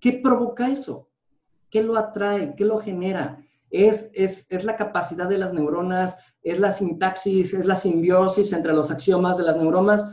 [0.00, 1.08] ¿Qué provoca eso?
[1.70, 2.54] ¿Qué lo atrae?
[2.56, 3.44] ¿Qué lo genera?
[3.70, 8.72] es, es, es, la capacidad de las neuronas, es la sintaxis, es la simbiosis entre
[8.72, 10.04] los axiomas de las neuronas.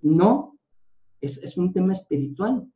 [0.00, 0.49] No,
[1.20, 2.66] es, es un tema espiritual.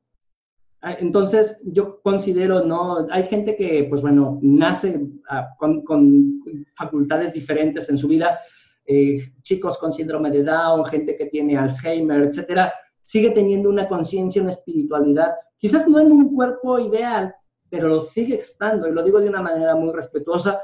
[0.86, 3.06] Ah, entonces, yo considero, ¿no?
[3.10, 6.42] Hay gente que, pues bueno, nace ah, con, con,
[6.76, 8.38] facultades diferentes en su vida,
[8.84, 12.70] eh, chicos con síndrome de Down, gente que tiene Alzheimer, etcétera,
[13.02, 17.34] sigue teniendo una conciencia, una espiritualidad, quizás no en un cuerpo ideal,
[17.70, 20.60] pero lo sigue estando, y lo digo de una manera muy respetuosa,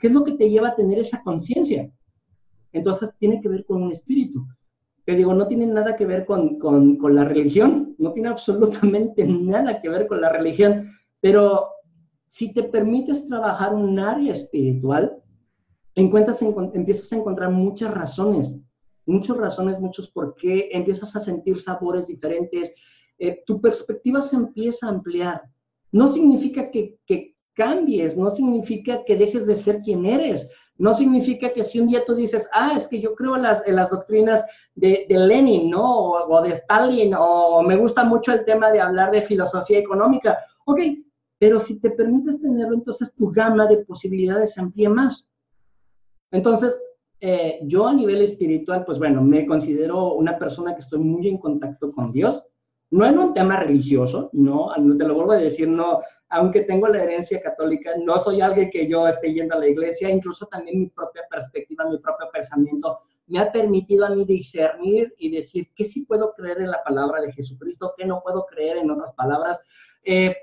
[0.00, 1.88] ¿qué es lo que te lleva a tener esa conciencia?
[2.72, 4.44] Entonces tiene que ver con un espíritu.
[5.06, 9.26] Que digo, no tiene nada que ver con, con, con, la religión, no tiene absolutamente
[9.26, 10.90] nada que ver con la religión,
[11.20, 11.68] pero
[12.26, 15.22] si te permites trabajar un área espiritual,
[15.94, 18.56] encuentras, empiezas a encontrar muchas razones,
[19.06, 22.74] muchas razones, muchos por qué, empiezas a sentir sabores diferentes,
[23.18, 25.42] eh, tu perspectiva se empieza a ampliar,
[25.92, 26.98] no significa que,
[27.54, 32.04] cambies, no significa que dejes de ser quien eres, no significa que si un día
[32.04, 34.44] tú dices, ah, es que yo creo en las, las doctrinas
[34.74, 36.10] de, Lenin, ¿no?
[36.10, 40.38] O, de Stalin, o me gusta mucho el tema de hablar de filosofía económica.
[40.64, 40.80] Ok,
[41.38, 45.24] pero si te permites tenerlo, entonces tu gama de posibilidades se amplía más.
[46.32, 46.82] Entonces,
[47.20, 51.38] eh, yo a nivel espiritual, pues bueno, me considero una persona que estoy muy en
[51.38, 52.42] contacto con Dios
[52.94, 57.02] no en un tema religioso, no, te lo vuelvo a decir, no, aunque tengo la
[57.02, 60.86] herencia católica, no soy alguien que yo esté yendo a la iglesia, incluso también mi
[60.86, 66.04] propia perspectiva, mi propio pensamiento me ha permitido a mí discernir y decir qué sí
[66.04, 69.60] puedo creer en la palabra de Jesucristo, qué no puedo creer en otras palabras.
[70.04, 70.36] Eh,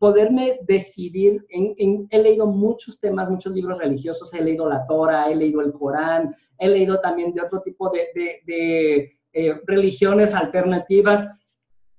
[0.00, 5.36] poderme decidir, en, he leído muchos temas, muchos libros religiosos, he leído la Torah, he
[5.36, 8.08] leído el Corán, he leído también de otro tipo de,
[8.44, 11.28] de, eh, religiones alternativas,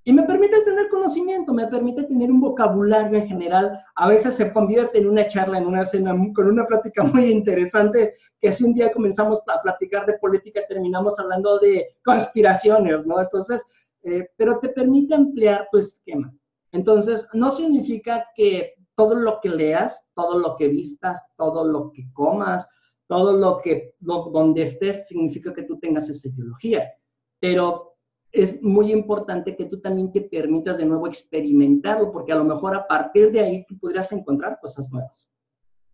[0.08, 3.78] y me permite tener conocimiento, me permite tener un vocabulario en general.
[3.96, 8.16] A veces se convierte en una charla, en una cena, con una plática muy interesante,
[8.40, 13.20] que si un día comenzamos a platicar de política, terminamos hablando de conspiraciones, ¿no?
[13.20, 13.62] Entonces,
[14.04, 16.34] eh, pero te permite ampliar tu esquema.
[16.72, 22.08] Entonces, no significa que todo lo que leas, todo lo que vistas, todo lo que
[22.14, 22.66] comas,
[23.08, 26.94] todo lo que, donde estés, significa que tú tengas esa ideología.
[27.42, 27.97] Pero
[28.44, 32.76] es muy importante que tú también te permitas de nuevo experimentarlo, porque a lo mejor
[32.76, 35.30] a partir de ahí tú podrías encontrar cosas nuevas.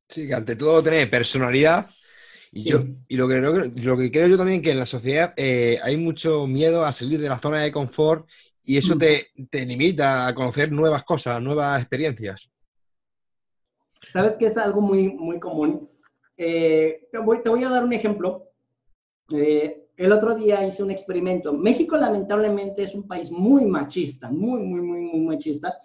[0.10, 1.90] Sí, que ante todo tener personalidad.
[2.52, 5.80] Y, yo, y lo, que, lo que creo yo también que en la sociedad eh,
[5.82, 8.30] hay mucho miedo a salir de la zona de confort
[8.64, 9.00] y eso mm.
[9.00, 12.52] te, te limita a conocer nuevas cosas, nuevas experiencias.
[14.12, 15.90] ¿Sabes que es algo muy, muy común?
[16.38, 18.52] Eh, te, voy, te, voy, a dar un ejemplo.
[19.32, 21.54] Eh, el otro día hice un experimento.
[21.54, 25.78] México lamentablemente es un país muy machista, muy, muy, muy, muy machista.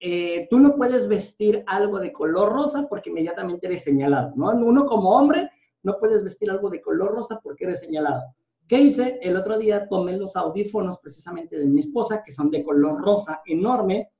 [0.00, 4.50] Eh, tú no puedes vestir algo de color rosa porque inmediatamente eres señalado, ¿no?
[4.50, 5.50] Uno como hombre
[5.82, 8.22] no puedes vestir algo de color rosa porque eres señalado.
[8.66, 9.18] ¿Qué hice?
[9.22, 13.42] El otro día tomé los audífonos precisamente de mi esposa, que son de color rosa
[13.44, 14.10] enorme,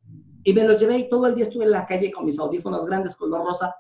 [0.45, 2.85] y me los llevé y todo el día estuve en la calle con mis audífonos
[2.85, 3.75] grandes color rosa.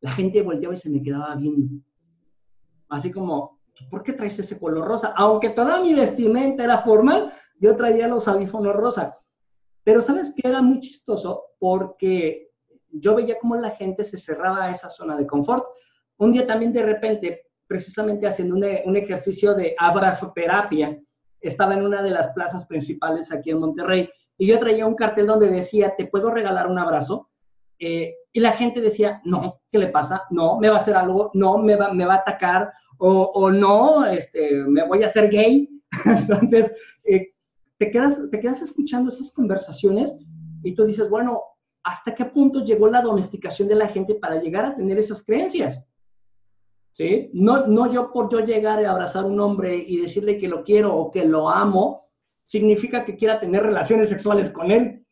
[0.00, 1.82] La gente volteaba y se me quedaba viendo.
[2.88, 3.55] Así como,
[3.90, 5.12] ¿por qué traes ese color rosa?
[5.16, 9.16] Aunque toda mi vestimenta era formal, yo traía los audífonos rosa.
[9.84, 12.50] Pero sabes que era muy chistoso porque
[12.90, 15.64] yo veía cómo la gente se cerraba a esa zona de confort.
[16.18, 20.98] Un día también de repente precisamente haciendo un, ejercicio de abrazoterapia.
[21.40, 24.08] Estaba en una de las plazas principales aquí en Monterrey
[24.38, 27.30] y yo traía un cartel donde decía, ¿te puedo regalar un abrazo?
[27.78, 30.24] Eh, y la gente decía, no, ¿qué le pasa?
[30.30, 34.04] No, me va a hacer algo, no, me va, me va a atacar, o, no,
[34.06, 35.68] este, me voy a hacer gay.
[36.04, 36.72] Entonces,
[37.04, 37.32] eh,
[37.78, 40.16] te, quedas, te quedas escuchando esas conversaciones
[40.62, 41.42] y tú dices, bueno,
[41.84, 45.86] ¿hasta qué punto llegó la domesticación de la gente para llegar a tener esas creencias?
[46.96, 47.28] ¿sí?
[47.34, 50.64] No, no yo por yo llegar a abrazar a un hombre y decirle que lo
[50.64, 52.08] quiero o que lo amo,
[52.46, 55.04] significa que quiera tener relaciones sexuales con él.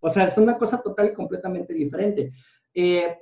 [0.00, 2.32] O sea, es una cosa total y completamente diferente.
[2.74, 3.16] Eh,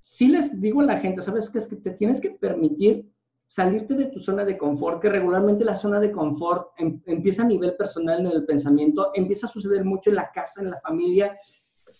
[0.00, 1.58] sí les digo a la gente, ¿sabes qué?
[1.58, 3.08] Es que te tienes que permitir
[3.48, 7.46] salirte de tu zona de confort, que regularmente la zona de confort em, empieza a
[7.46, 11.36] nivel personal en el pensamiento, empieza a suceder mucho en la casa, en la familia,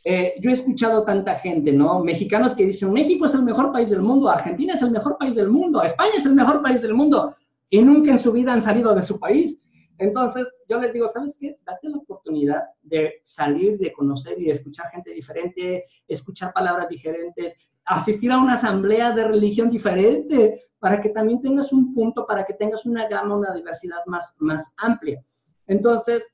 [0.04, 2.04] eh, yo he escuchado tanta gente, ¿no?
[2.04, 5.34] Mexicanos que dicen, México es el mejor país del mundo, Argentina es el mejor país
[5.34, 7.34] del mundo, España es el mejor país del mundo,
[7.70, 9.60] y nunca en su vida han salido de su país.
[9.98, 11.58] Entonces, yo les digo, ¿sabes qué?
[11.66, 17.54] Date la oportunidad de salir, de conocer y de escuchar gente diferente, escuchar palabras diferentes,
[17.88, 22.54] asistir a una asamblea de religión diferente, para que también tengas un punto, para que
[22.54, 25.20] tengas una gama, una diversidad más, más amplia.
[25.66, 26.26] Entonces,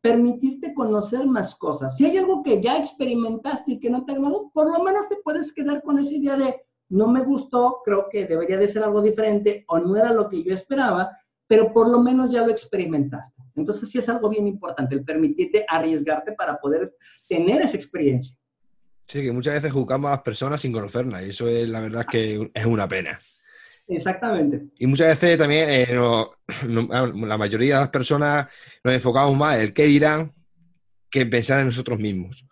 [0.00, 1.96] permitirte conocer más cosas.
[1.96, 5.16] Si hay algo que ya experimentaste y que no te agradó, por lo menos te
[5.16, 9.00] puedes quedar con esa idea de no me gustó, creo que debería de ser algo
[9.00, 11.10] diferente o no era lo que yo esperaba,
[11.46, 13.42] pero por lo menos ya lo experimentaste.
[13.56, 16.94] Entonces sí es algo bien importante el permitirte arriesgarte para poder
[17.28, 18.36] tener esa experiencia.
[19.12, 22.06] Sí, que muchas veces juzgamos a las personas sin conocerlas y eso es la verdad
[22.10, 23.20] que es una pena.
[23.86, 24.68] Exactamente.
[24.78, 25.94] Y muchas veces también eh,
[26.66, 28.46] la mayoría de las personas
[28.82, 30.32] nos enfocamos más en el qué dirán
[31.10, 32.46] que en pensar en nosotros mismos.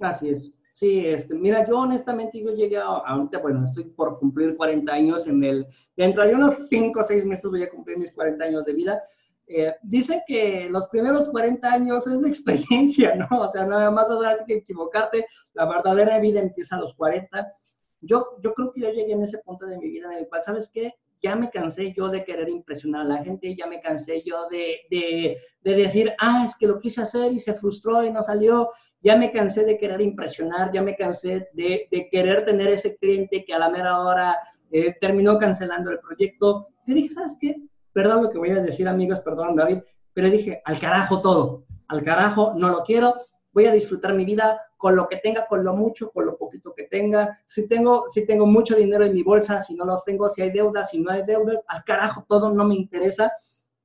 [0.00, 0.52] Así es.
[0.72, 5.28] Sí, este, mira, yo honestamente yo llegué a, ahorita, bueno, estoy por cumplir 40 años
[5.28, 8.64] en el, dentro de unos 5 o 6 meses voy a cumplir mis 40 años
[8.64, 9.00] de vida.
[9.54, 13.40] Eh, dicen que los primeros 40 años es experiencia, ¿no?
[13.40, 17.50] O sea, nada más o que equivocarte, la verdadera vida empieza a los 40
[18.02, 20.42] yo, yo creo que yo llegué en ese punto de mi vida en el cual,
[20.42, 20.92] ¿sabes qué?
[21.22, 24.80] Ya me cansé yo de querer impresionar a la gente, ya me cansé yo de,
[24.90, 28.70] de, de decir, ah, es que lo quise hacer y se frustró y no salió,
[29.02, 33.44] ya me cansé de querer impresionar, ya me cansé de, de querer tener ese cliente
[33.44, 34.36] que a la mera hora
[34.72, 36.68] eh, terminó cancelando el proyecto.
[36.86, 37.56] Y dije, ¿sabes qué?
[37.92, 39.78] Perdón lo que voy a decir, amigos, perdón, David,
[40.12, 43.14] pero dije, al carajo todo, al carajo, no lo quiero,
[43.52, 46.74] voy a disfrutar mi vida con lo que tenga, con lo mucho, con lo poquito
[46.74, 47.38] que tenga.
[47.46, 50.50] Si tengo, si tengo mucho dinero en mi bolsa, si no los tengo, si hay
[50.50, 53.32] deudas, si no hay deudas, al carajo, todo no me interesa.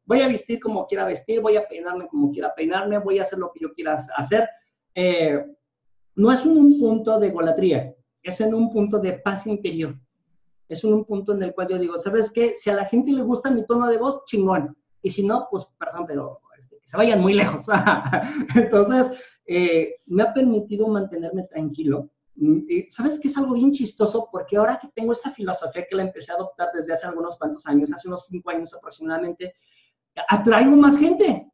[0.05, 3.37] voy a vestir como quiera vestir, voy a peinarme como quiera peinarme, voy a hacer
[3.37, 4.49] lo que yo quiera hacer.
[4.95, 5.45] Eh,
[6.15, 7.93] no es un punto de golatría,
[8.23, 9.95] es en un punto de paz interior.
[10.67, 12.55] Es un punto en el cual yo digo, ¿sabes qué?
[12.55, 14.75] Si a la gente le gusta mi tono de voz, chingón.
[15.01, 17.65] Y si no, pues, perdón, pero este, que se vayan muy lejos.
[18.55, 19.11] Entonces,
[19.45, 22.09] eh, me ha permitido mantenerme tranquilo.
[22.35, 24.27] Mm, ¿Sabes qué es algo bien chistoso?
[24.31, 27.65] Porque ahora que tengo esta filosofía que la empecé a adoptar desde hace algunos cuantos
[27.65, 29.55] años, hace unos cinco años aproximadamente,
[30.27, 31.51] atraigo más gente.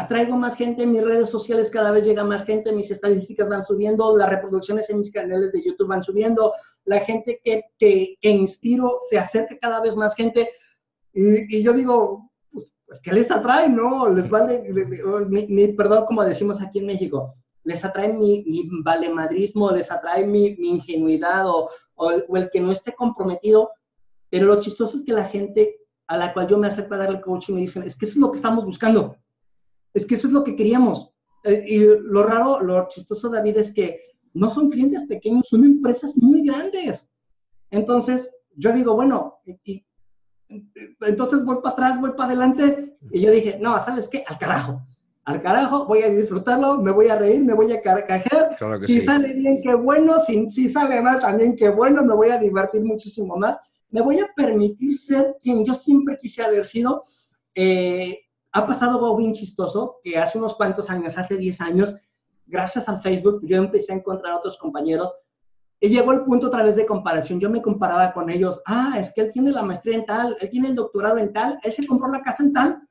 [0.00, 3.64] Atraigo más gente en mis redes sociales, cada vez llega más gente, mis estadísticas van
[3.64, 8.94] subiendo, las reproducciones en mis canales de YouTube van subiendo, la gente que, que, inspiro
[9.10, 10.50] se acerca cada vez más gente.
[11.12, 13.68] Y, yo digo, pues, pues, ¿qué les atrae?
[13.68, 14.62] No, les vale,
[15.28, 17.34] mi, perdón, como decimos aquí en México,
[17.64, 22.70] les atrae mi, mi valemadrismo, les atrae mi, mi ingenuidad o, o, el que no
[22.70, 23.72] esté comprometido.
[24.30, 27.20] Pero lo chistoso es que la gente a la cual yo me acerco a darle
[27.20, 29.16] coaching y me dicen, es que eso es lo que estamos buscando,
[29.98, 31.10] es que eso es lo que queríamos.
[31.44, 34.00] Eh, y lo raro, lo chistoso, David, es que
[34.34, 37.10] no son clientes pequeños, son empresas muy grandes.
[37.70, 39.84] Entonces, yo digo, bueno, y,
[41.00, 44.24] entonces voy para atrás, voy para adelante, y yo dije, no, ¿sabes qué?
[44.26, 44.82] Al carajo.
[45.24, 48.56] Al carajo, voy a disfrutarlo, me voy a reír, me voy a carcajear.
[48.86, 50.18] si sale bien, qué bueno.
[50.20, 52.02] Si, si sale mal, también qué bueno.
[52.02, 53.58] Me voy a divertir muchísimo más
[53.90, 57.02] me voy a permitir ser quien yo siempre quise haber sido.
[57.54, 58.18] Eh,
[58.58, 61.96] ha pasado algo bien chistoso, que hace unos cuantos años, hace 10 años,
[62.46, 65.14] gracias al Facebook, yo empecé a encontrar otros compañeros
[65.80, 67.38] y llegó el punto a través de comparación.
[67.38, 68.60] Yo me comparaba con ellos.
[68.66, 71.58] Ah, es que él tiene la maestría en tal, él tiene el doctorado en tal,
[71.62, 72.82] él se compró la casa en tal.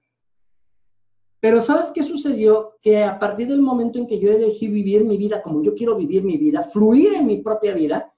[1.42, 2.78] Pero ¿sabes qué sucedió?
[2.82, 5.96] Que a partir del momento en que yo elegí vivir mi vida como yo quiero
[5.98, 8.12] vivir mi vida, fluir en mi propia vida,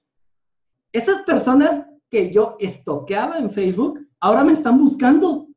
[0.92, 5.49] esas personas que yo estoqueaba en Facebook, ahora me están buscando.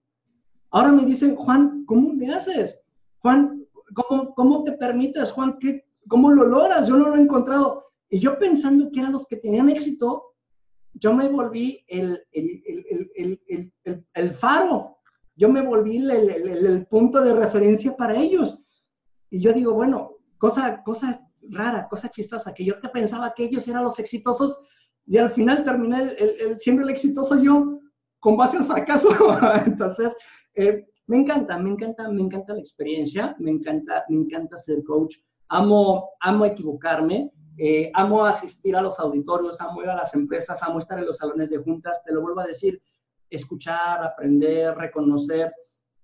[0.72, 2.80] Ahora me dicen, Juan, ¿cómo me haces?
[3.18, 5.30] Juan, ¿cómo, cómo te permites?
[5.30, 6.88] Juan, ¿qué, ¿cómo lo logras?
[6.88, 7.84] Yo no lo he encontrado.
[8.08, 10.34] Y yo pensando que eran los que tenían éxito,
[10.94, 13.72] yo me volví el, el, el,
[14.14, 14.98] el faro.
[15.36, 18.58] Yo me volví el, punto de referencia para ellos.
[19.30, 23.66] Y yo digo, bueno, cosa, cosa rara, cosa chistosa, que yo que pensaba que ellos
[23.66, 24.58] eran los exitosos,
[25.06, 26.16] y al final terminé
[26.58, 27.80] siendo el exitoso yo
[28.20, 29.08] con base al fracaso.
[29.66, 30.14] Entonces,
[30.54, 35.16] eh, me encanta, me encanta, me encanta la experiencia, me encanta, me encanta ser coach.
[35.48, 40.78] Amo, amo equivocarme, eh, amo asistir a los auditorios, amo ir a las empresas, amo
[40.78, 42.02] estar en los salones de juntas.
[42.04, 42.80] Te lo vuelvo a decir,
[43.28, 45.52] escuchar, aprender, reconocer.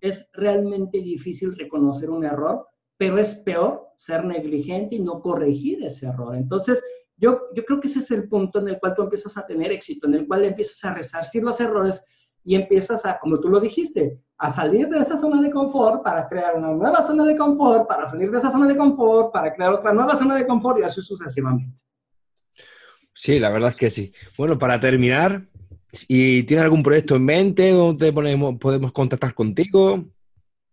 [0.01, 6.07] Es realmente difícil reconocer un error, pero es peor ser negligente y no corregir ese
[6.07, 6.35] error.
[6.35, 6.83] Entonces,
[7.17, 9.73] yo, yo creo que ese es el punto en el cual tú empiezas a tener
[9.73, 12.03] éxito, en el cual empiezas a resarcir los errores
[12.45, 16.29] y empiezas a, como tú lo dijiste, a salir de esa zona de confort para
[16.29, 19.73] crear una nueva zona de confort, para salir de esa zona de confort, para crear
[19.73, 21.77] otra nueva zona de confort y así sucesivamente.
[23.13, 24.13] Sí, la verdad es que sí.
[24.37, 25.43] Bueno, para terminar,
[26.07, 30.05] ¿y tienes algún proyecto en mente donde podemos contactar contigo?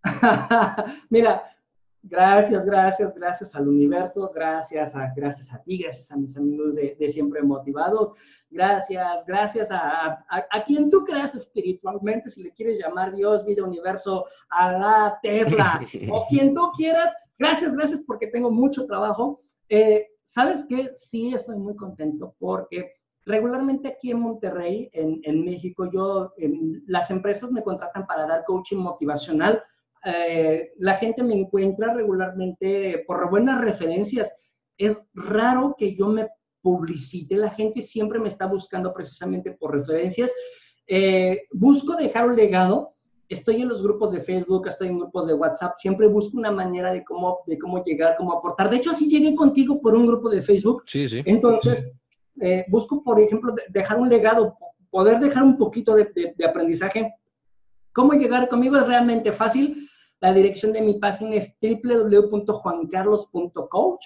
[1.09, 1.54] Mira,
[2.07, 6.95] Gracias, gracias, gracias al universo, gracias a, gracias a ti, gracias a mis amigos de,
[7.09, 8.11] Siempre Motivados,
[8.51, 14.25] gracias, gracias a, a, quien tú creas espiritualmente, si le quieres llamar Dios, vida, universo,
[14.49, 15.81] a la Tesla,
[16.11, 19.39] o quien tú quieras, gracias, gracias porque tengo mucho trabajo.
[19.69, 20.91] Eh, ¿Sabes qué?
[20.95, 22.93] Sí, estoy muy contento porque
[23.25, 26.35] regularmente aquí en Monterrey, en, en México, yo,
[26.85, 29.63] las empresas me contratan para dar coaching motivacional
[30.05, 34.31] eh, la gente me encuentra regularmente por buenas referencias.
[34.77, 36.27] Es raro que yo me
[36.61, 40.31] publicite, la gente siempre me está buscando precisamente por referencias.
[40.87, 42.95] Eh, busco dejar un legado,
[43.29, 46.91] estoy en los grupos de Facebook, estoy en grupos de WhatsApp, siempre busco una manera
[46.91, 48.69] de cómo, de cómo llegar, cómo aportar.
[48.69, 50.83] De hecho, así llegué contigo por un grupo de Facebook.
[50.85, 51.21] Sí, sí.
[51.25, 51.91] Entonces,
[52.41, 54.55] eh, busco, por ejemplo, dejar un legado,
[54.91, 57.11] poder dejar un poquito de, de aprendizaje.
[57.91, 58.75] ¿Cómo llegar conmigo?
[58.77, 59.84] Es realmente fácil.
[60.21, 64.05] La dirección de mi página es www.juancarlos.coach,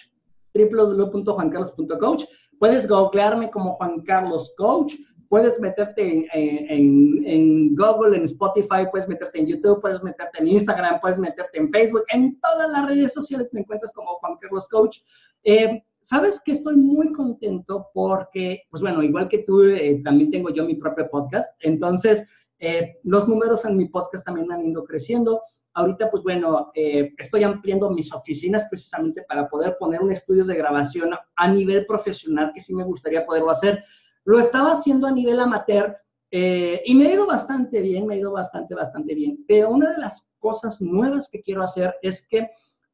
[0.53, 2.25] www.juancarlos.coach.
[2.59, 4.95] Puedes googlearme como Juan Carlos Coach,
[5.29, 11.19] puedes meterte en, Google, en Spotify, puedes meterte en YouTube, puedes meterte en Instagram, puedes
[11.19, 14.97] meterte en Facebook, en todas las redes sociales me encuentras como Juan Carlos Coach.
[15.43, 20.49] Eh, Sabes que estoy muy contento porque, pues bueno, igual que tú, eh, también tengo
[20.49, 22.27] yo mi propio podcast, entonces
[22.59, 25.41] eh, los números en mi podcast también han ido creciendo.
[25.73, 30.55] Ahorita, pues bueno, eh, estoy ampliando mis oficinas precisamente para poder poner un estudio de
[30.55, 33.83] grabación a nivel profesional, que sí me gustaría poderlo hacer.
[34.25, 35.97] Lo estaba haciendo a nivel amateur
[36.31, 39.43] eh, y me ha ido bastante bien, me ha ido bastante, bastante bien.
[39.47, 42.47] Pero una de las cosas nuevas que quiero hacer es que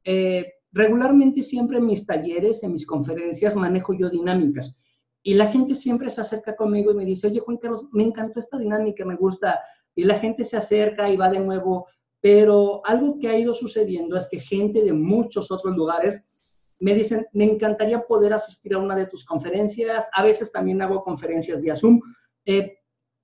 [0.04, 4.80] eh, regularmente siempre en mis talleres, en mis conferencias, manejo yo dinámicas.
[5.24, 8.40] Y la gente siempre se acerca conmigo y me dice, oye Juan Carlos, me encantó
[8.40, 9.60] esta dinámica, me gusta.
[9.96, 11.88] Y la gente se acerca y va de nuevo.
[12.26, 16.26] Pero algo que ha ido sucediendo es que gente de muchos otros lugares
[16.80, 20.10] me dicen, me encantaría poder asistir a una de tus conferencias.
[20.12, 22.02] A veces también hago conferencias vía Zoom.
[22.44, 22.80] Eh,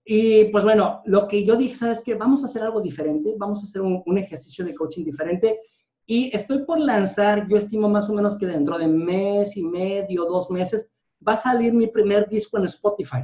[0.05, 2.13] y pues bueno, lo que yo dije, ¿sabes qué?
[2.13, 5.61] Vamos a hacer algo diferente, vamos a hacer un, un, ejercicio de coaching diferente.
[6.05, 10.25] Y estoy por lanzar, yo estimo más o menos que dentro de mes y medio,
[10.25, 10.91] dos meses,
[11.27, 13.23] va a salir mi primer disco en Spotify.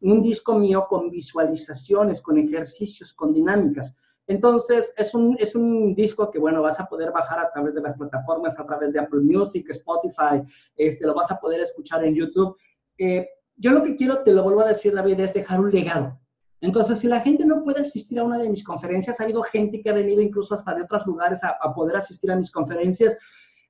[0.00, 3.96] Un disco mío con visualizaciones, con ejercicios, con dinámicas.
[4.26, 7.80] Entonces, es un, es un disco que, bueno, vas a poder bajar a través de
[7.80, 10.42] las plataformas, a través de Apple Music, Spotify,
[10.76, 12.56] este, lo vas a poder escuchar en YouTube.
[12.98, 16.18] Eh, yo lo que quiero, te lo vuelvo a decir, David, es dejar un legado.
[16.60, 19.82] Entonces, si la gente no puede asistir a una de mis conferencias, ha habido gente
[19.82, 23.18] que ha venido incluso hasta de otros lugares a, poder asistir a mis conferencias.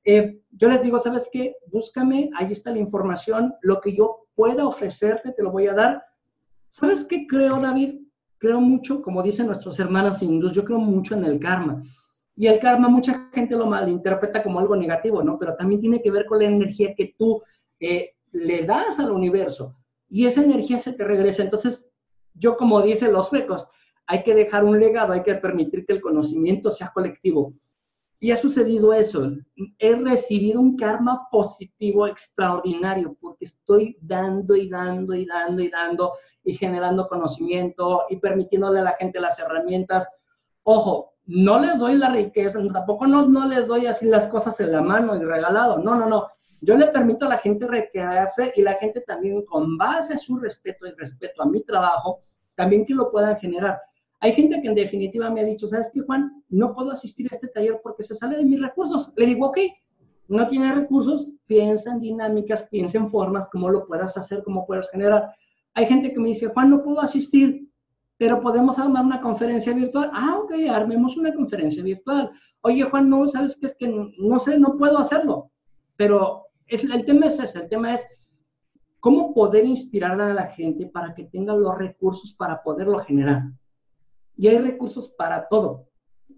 [0.04, 1.56] Eh, yo les digo, ¿sabes qué?
[1.68, 6.04] Búscame, ahí está la información, lo que yo pueda ofrecerte, te lo voy a dar.
[6.68, 8.01] ¿Sabes qué creo, David?
[8.42, 11.80] Creo mucho, como dicen nuestros hermanos hindús, yo creo mucho en el karma.
[12.34, 15.38] Y el karma, mucha gente lo malinterpreta como algo negativo, ¿no?
[15.38, 17.40] Pero también tiene que ver con la energía que tú
[17.78, 19.76] eh, le das al universo.
[20.08, 21.44] Y esa energía se te regresa.
[21.44, 21.86] Entonces,
[22.34, 23.68] yo como dicen los suecos,
[24.08, 27.52] hay que dejar un legado, hay que permitir que el conocimiento sea colectivo.
[28.22, 29.32] Y ha sucedido eso.
[29.80, 36.12] He recibido un karma positivo extraordinario porque estoy dando y dando y dando y dando
[36.44, 40.08] y generando conocimiento y permitiéndole a la gente las herramientas.
[40.62, 44.70] Ojo, no les doy la riqueza, tampoco no, no les doy así las cosas en
[44.70, 45.78] la mano y regalado.
[45.78, 46.28] No, no, no.
[46.60, 50.36] Yo le permito a la gente recrearse y la gente también con base a su
[50.36, 52.20] respeto y respeto a mi trabajo,
[52.54, 53.80] también que lo puedan generar.
[54.22, 56.44] Hay gente que en definitiva me ha dicho, ¿sabes qué, Juan?
[56.48, 59.12] No puedo asistir a este taller porque se sale de mis recursos.
[59.16, 59.58] Le digo, ok,
[60.28, 64.88] no tiene recursos, piensa en dinámicas, piensa en formas, cómo lo puedas hacer, cómo puedas
[64.90, 65.34] generar.
[65.74, 67.68] Hay gente que me dice, Juan, no puedo asistir,
[68.16, 70.12] pero podemos armar una conferencia virtual.
[70.14, 72.30] Ah, ok, armemos una conferencia virtual.
[72.60, 73.66] Oye, Juan, no, ¿sabes qué?
[73.66, 75.50] Es que no sé, no puedo hacerlo.
[75.96, 78.06] Pero el tema es ese, el tema es
[79.00, 83.42] cómo poder inspirar a la gente para que tenga los recursos para poderlo generar.
[84.42, 85.88] Y hay recursos para todo,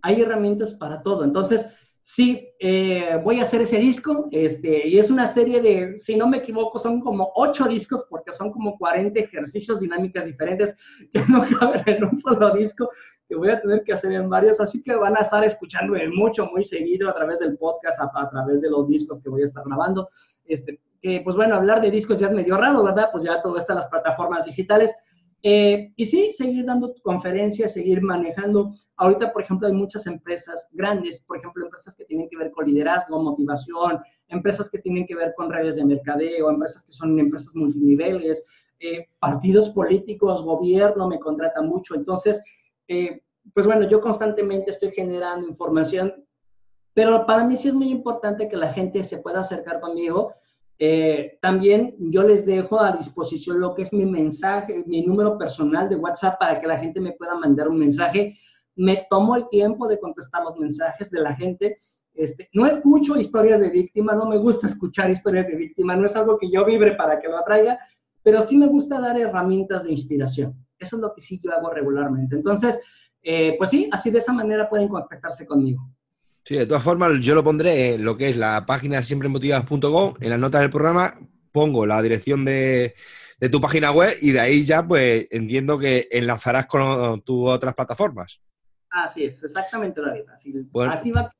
[0.02, 1.24] hay herramientas para todo.
[1.24, 1.66] Entonces,
[2.02, 6.28] sí, eh, voy a hacer ese disco, este, y es una serie de, si no
[6.28, 10.76] me equivoco, son como ocho discos, porque son como 40 ejercicios dinámicas diferentes
[11.14, 12.90] que no caben en un solo disco,
[13.26, 16.44] que voy a tener que hacer en varios, así que van a estar escuchando mucho,
[16.52, 19.64] muy seguido a través del podcast, a, través de los discos que voy a estar
[19.64, 20.06] grabando.
[20.44, 23.08] Este, que, pues bueno, hablar de discos ya es medio raro, ¿verdad?
[23.10, 24.94] Pues ya todo está en las plataformas digitales,
[25.46, 28.70] eh, y sí, seguir dando conferencias, seguir manejando.
[28.96, 32.64] Ahorita, por ejemplo, hay muchas empresas grandes, por ejemplo, empresas que tienen que ver con
[32.64, 37.54] liderazgo, motivación, empresas que tienen que ver con redes de mercadeo, empresas que son empresas
[37.54, 38.42] multiniveles,
[38.80, 41.94] eh, partidos políticos, gobierno me contrata mucho.
[41.94, 42.42] Entonces,
[42.88, 43.20] eh,
[43.52, 46.24] pues bueno, yo constantemente estoy generando información,
[46.94, 50.32] pero para mí sí es muy importante que la gente se pueda acercar conmigo
[50.78, 55.88] eh, también yo les dejo a disposición lo que es mi mensaje, mi número personal
[55.88, 58.36] de WhatsApp para que la gente me pueda mandar un mensaje.
[58.76, 61.78] Me tomo el tiempo de contestar los mensajes de la gente.
[62.12, 66.14] Este, no escucho historias de víctima, no me gusta escuchar historias de víctima, no es
[66.16, 67.78] algo que yo vibre para que lo atraiga,
[68.22, 70.54] pero sí me gusta dar herramientas de inspiración.
[70.78, 72.36] Eso es lo que sí yo hago regularmente.
[72.36, 72.80] Entonces,
[73.22, 75.82] eh, pues sí, así de esa manera pueden contactarse conmigo.
[76.44, 80.30] Sí, de todas formas, yo lo pondré en lo que es la página siempremotivadas.com, en
[80.30, 81.18] las notas del programa
[81.54, 82.94] pongo la dirección de,
[83.52, 88.40] tu página web y de ahí ya pues entiendo que enlazarás con tus otras plataformas.
[88.90, 90.22] Así es, exactamente, David.
[90.32, 90.54] Así,
[90.88, 91.30] así va.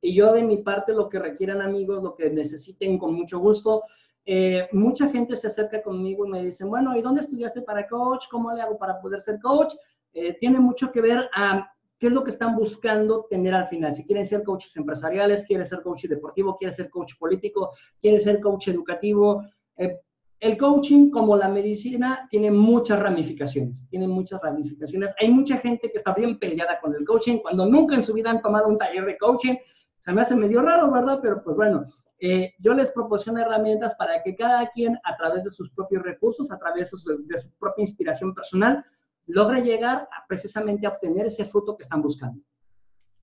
[0.00, 3.84] Y yo de mi parte, lo que requieran amigos, lo que necesiten con mucho gusto.
[4.24, 8.26] Eh, mucha gente se acerca conmigo y me dicen, bueno, ¿y dónde estudiaste para coach?
[8.30, 9.74] ¿Cómo le hago para poder ser coach?
[10.12, 11.71] Eh, tiene mucho que ver a
[12.02, 13.94] ¿Qué es lo que están buscando tener al final?
[13.94, 18.40] Si quieren ser coaches empresariales, quieren ser coach deportivo, quieren ser coach político, quieren ser
[18.40, 19.44] coach educativo.
[19.76, 20.00] Eh,
[20.40, 25.14] el coaching, como la medicina, tiene muchas ramificaciones, tiene muchas ramificaciones.
[25.20, 28.30] Hay mucha gente que está bien peleada con el coaching cuando nunca en su vida
[28.30, 29.54] han tomado un taller de coaching.
[30.00, 31.20] Se me hace medio raro, ¿verdad?
[31.22, 31.84] Pero pues bueno,
[32.18, 36.50] eh, yo les proporciono herramientas para que cada quien, a través de sus propios recursos,
[36.50, 38.84] a través de su, de su propia inspiración personal,
[39.26, 42.42] logra llegar precisamente a obtener ese fruto que están buscando.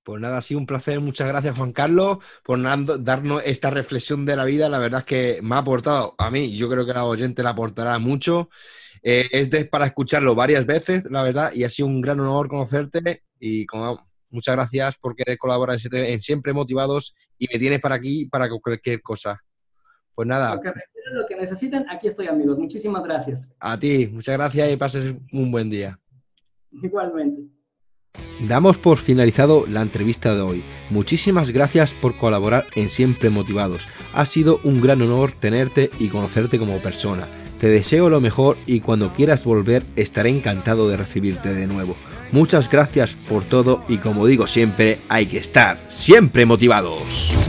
[0.02, 0.98] Pues nada, ha sido un placer.
[1.00, 2.60] Muchas gracias, Juan Carlos, por
[3.02, 4.68] darnos esta reflexión de la vida.
[4.68, 7.50] La verdad es que me ha aportado a mí, yo creo que la oyente la
[7.50, 8.48] aportará mucho.
[9.02, 13.24] Eh, es para escucharlo varias veces, la verdad, y ha sido un gran honor conocerte
[13.38, 13.98] y como
[14.30, 19.02] muchas gracias por querer colaborar en, Siempre Motivados y me tienes para aquí para cualquier
[19.02, 19.40] cosa.
[20.14, 20.60] Pues nada.
[21.12, 22.58] Lo que necesiten, aquí estoy, amigos.
[22.58, 23.52] Muchísimas gracias.
[23.60, 25.98] A ti, muchas gracias y pases un buen día.
[26.72, 27.42] Igualmente.
[28.48, 30.64] Damos por finalizado la entrevista de hoy.
[30.88, 33.86] Muchísimas gracias por colaborar en Siempre Motivados.
[34.14, 37.26] Ha sido un gran honor tenerte y conocerte como persona.
[37.60, 41.94] Te deseo lo mejor y cuando quieras volver estaré encantado de recibirte de nuevo.
[42.32, 47.48] Muchas gracias por todo y como digo siempre, hay que estar siempre motivados.